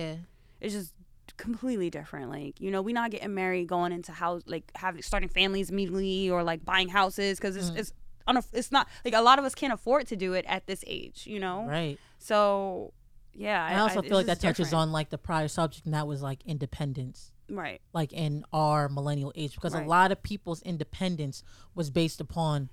[0.60, 0.94] it's just
[1.36, 2.30] completely different.
[2.30, 6.30] Like you know, we not getting married, going into house, like having starting families immediately,
[6.30, 7.78] or like buying houses because it's mm.
[7.78, 7.92] it's
[8.28, 10.84] unaff- it's not like a lot of us can't afford to do it at this
[10.86, 11.64] age, you know.
[11.66, 11.98] Right.
[12.18, 12.92] So,
[13.32, 13.64] yeah.
[13.64, 14.82] I also it's feel like that touches different.
[14.82, 17.32] on like the prior subject, and that was like independence.
[17.50, 17.80] Right.
[17.94, 19.84] Like in our millennial age, because Right.
[19.86, 21.42] a lot of people's independence
[21.74, 22.68] was based upon.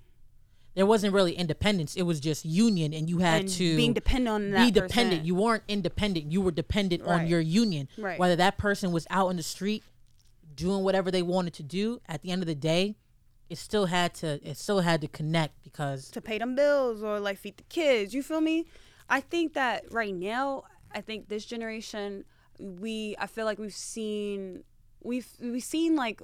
[0.73, 4.27] There wasn't really independence; it was just union, and you had And to being dependent
[4.57, 5.19] on be dependent.
[5.21, 5.25] person.
[5.25, 7.87] You weren't independent; you were dependent on your union.
[7.97, 8.19] Right.
[8.19, 9.83] Whether that person was out in the street
[10.53, 12.95] doing whatever they wanted to do, at the end of the day,
[13.49, 14.39] it still had to.
[14.47, 18.13] It still had to connect because to pay them bills or like feed the kids.
[18.13, 18.65] You feel me?
[19.09, 22.25] I think that right now, I think this generation,
[22.59, 24.63] we I feel like we've seen
[25.03, 26.21] we've we've seen like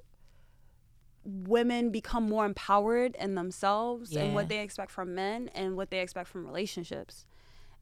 [1.23, 5.99] women become more empowered in themselves and what they expect from men and what they
[5.99, 7.25] expect from relationships.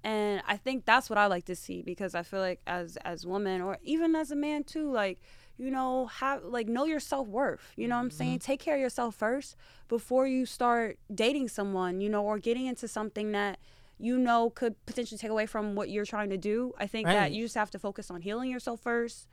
[0.04, 3.26] And I think that's what I like to see because I feel like as as
[3.26, 5.22] women or even as a man too, like
[5.60, 7.62] you know, have like know your self worth.
[7.76, 8.40] You know what I'm saying?
[8.40, 9.56] Take care of yourself first
[9.88, 13.60] before you start dating someone, you know, or getting into something that
[14.00, 16.74] you know could potentially take away from what you're trying to do.
[16.80, 17.14] I think Right.
[17.16, 19.28] that you just have to focus on healing yourself first,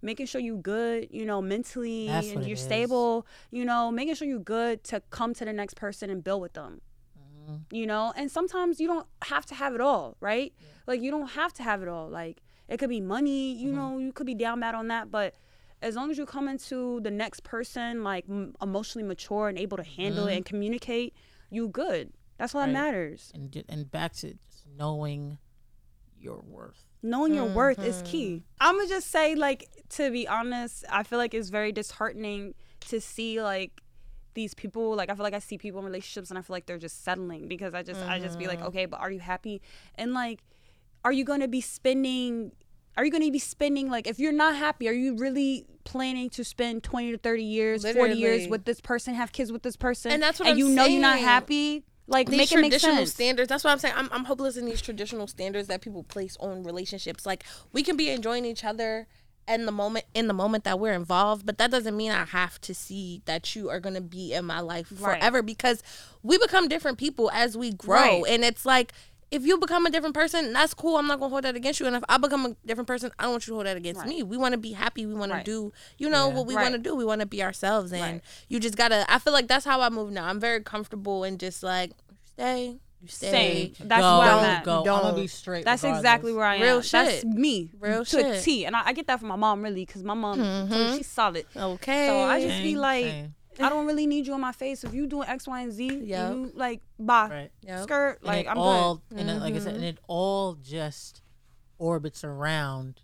[0.00, 2.60] making sure you good, you know, mentally That's and you're is.
[2.60, 6.40] stable, you know, making sure you're good to come to the next person and build
[6.42, 6.80] with them
[7.18, 7.56] Mm-hmm.
[7.76, 10.52] you know and sometimes you don't have to have it all right
[10.86, 13.66] like you don't have to have it all like it could be money Mm-hmm.
[13.66, 15.34] you know you could be down bad on that but
[15.82, 19.76] as long as you come into the next person like m- emotionally mature and able
[19.76, 21.14] to handle it and communicate
[21.50, 22.72] you good that's all Mm-hmm.
[22.72, 25.38] That matters and and back to just knowing
[26.18, 26.86] your worth.
[27.02, 28.06] knowing your worth is Mm-hmm.
[28.06, 32.54] key i'm gonna just say like to be honest i feel like it's very disheartening
[32.88, 33.80] to see like
[34.34, 36.66] these people like i feel like i see people in relationships and i feel like
[36.66, 38.68] they're just settling because i just i just be like Mm-hmm.
[38.68, 39.60] okay but are you happy
[39.96, 40.40] and like
[41.04, 42.52] are you gonna be spending
[42.96, 46.30] are you going to be spending like if you're not happy are you really planning
[46.30, 49.76] to spend 20 to 30 years 40 years with this person have kids with this
[49.76, 52.56] person And that's what and I'm you know you're not happy like these make it
[52.56, 53.48] make traditional standards.
[53.48, 53.94] That's what I'm saying.
[53.96, 57.24] I'm, I'm hopeless in these traditional standards that people place on relationships.
[57.24, 59.06] Like we can be enjoying each other
[59.48, 62.60] in the moment in the moment that we're involved, but that doesn't mean I have
[62.62, 65.20] to see that you are gonna be in my life Right.
[65.20, 65.82] forever because
[66.22, 67.96] we become different people as we grow.
[67.96, 68.24] Right.
[68.28, 68.92] And it's like
[69.32, 70.96] if you become a different person, that's cool.
[70.98, 71.86] I'm not gonna hold that against you.
[71.86, 74.00] And if I become a different person, I don't want you to hold that against
[74.02, 74.08] Right.
[74.10, 74.22] me.
[74.22, 75.06] We want to be happy.
[75.06, 75.44] We want Right.
[75.44, 76.34] to do, you know, Yeah.
[76.34, 76.62] what we Right.
[76.62, 76.94] want to do.
[76.94, 78.20] We want to be ourselves, and Right.
[78.48, 79.04] you just gotta.
[79.12, 80.26] I feel like that's how I move now.
[80.28, 81.92] I'm very comfortable and just like
[82.34, 83.72] stay, you stay.
[83.78, 83.88] Same.
[83.88, 84.84] That's go, where I'm don't.
[84.84, 84.94] Go.
[84.96, 85.64] I'm gonna be straight.
[85.64, 86.00] That's regardless.
[86.00, 86.62] exactly where I am.
[86.62, 86.92] Real shit.
[86.92, 87.70] That's me.
[87.80, 88.44] Real to a shit.
[88.44, 88.64] T.
[88.66, 90.96] And I, I get that from my mom really, because my mom, Mhm.
[90.98, 91.46] she's solid.
[91.56, 92.06] Okay.
[92.06, 93.34] So I just be like, same.
[93.60, 94.82] I don't really need you on my face.
[94.84, 96.32] If you doing X, Y, and Z, Yep.
[96.34, 97.28] you like bye.
[97.28, 97.50] Right.
[97.62, 97.82] Yep.
[97.82, 98.18] Skirt.
[98.20, 99.18] And Like it I'm all, good.
[99.18, 101.20] and it, like I said, and it all just
[101.78, 103.00] orbits around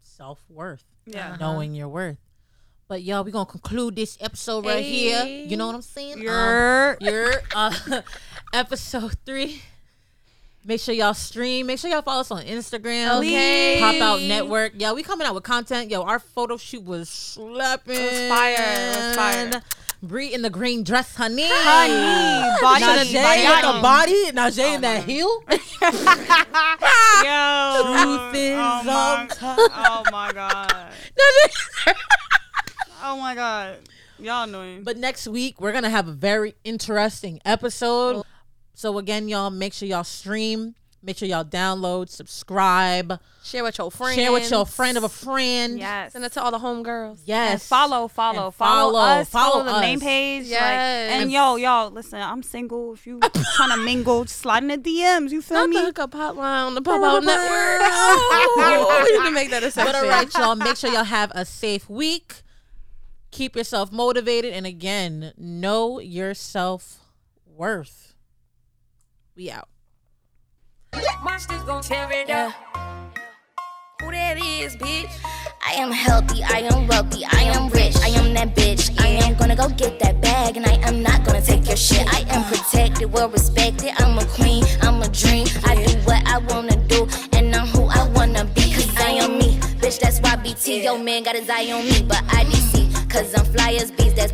[0.00, 0.84] self worth.
[1.06, 1.36] Yeah.
[1.38, 2.18] knowing your worth.
[2.88, 5.24] But y'all, we gonna conclude this episode right here.
[5.24, 6.18] You know what I'm saying?
[6.22, 6.96] Yer.
[7.00, 8.02] Um, your uh,
[8.52, 9.62] episode three.
[10.66, 11.66] Make sure y'all stream.
[11.66, 13.18] Make sure y'all follow us on Instagram.
[13.18, 13.76] Okay.
[13.80, 14.72] Pop Out Network.
[14.76, 15.90] Yeah, we coming out with content.
[15.90, 17.96] Yo, our photo shoot was slapping.
[17.96, 18.56] It was fire.
[18.58, 19.62] It was fire.
[20.02, 21.44] Bree in the green dress, honey.
[21.46, 24.32] Honey, body, Najee with the body.
[24.32, 25.42] Najee in oh that heel.
[27.24, 28.02] Yo.
[28.02, 29.58] Truth is oh my, top.
[29.58, 30.92] oh my god.
[33.02, 33.78] oh my god.
[34.18, 34.82] Y'all annoying.
[34.82, 38.24] But next week we're gonna have a very interesting episode.
[38.74, 40.74] So again, y'all make sure y'all stream.
[41.02, 44.14] Make sure y'all download, subscribe, Share with your friends.
[44.14, 45.78] share with your friend of a friend.
[45.78, 46.14] yes.
[46.14, 47.18] Send it to all the homegirls.
[47.26, 47.52] Yes.
[47.52, 50.46] And follow, follow, And follow, follow, us, follow follow, the main page.
[50.46, 50.62] Yes.
[50.62, 52.94] Like, and yo, y'all, listen, I'm single.
[52.94, 53.20] If you
[53.56, 55.30] trying to mingle, just slide in the DMs.
[55.30, 55.60] You feel me?
[55.66, 55.76] Not me?
[55.76, 57.80] the hookup hotline, on the pop out network.
[58.56, 60.56] Oh, we need to make that a But all right, y'all.
[60.56, 62.36] Make sure y'all have a safe week.
[63.30, 67.00] Keep yourself motivated, and again, know your self
[67.46, 68.13] worth.
[69.36, 69.68] We out.
[71.24, 72.52] Monsters gon' tear it up.
[74.00, 75.10] Who that is, bitch?
[75.66, 78.94] I am healthy, I am wealthy, I am rich, I am that bitch.
[79.00, 82.06] I am gonna go get that bag, and I am not gonna take your shit.
[82.14, 83.90] I am protected, well respected.
[83.98, 85.48] I'm a queen, I'm a dream.
[85.64, 88.72] I do what I wanna do, and I'm who I wanna be.
[88.72, 90.84] Cause I am me, bitch, that's why BT.
[90.84, 93.10] Yo, man got his eye on me, but I DC.
[93.10, 94.30] Cause I'm fly as bees, that's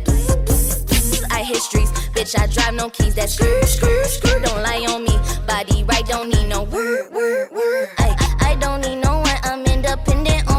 [1.41, 1.91] got histories.
[2.13, 3.15] Bitch, I drive no keys.
[3.15, 4.39] That screw, screw, screw.
[4.41, 5.17] Don't lie on me.
[5.47, 7.89] Body right, don't need no word, word, word.
[7.97, 9.37] I, I don't need no one.
[9.43, 10.50] I'm independent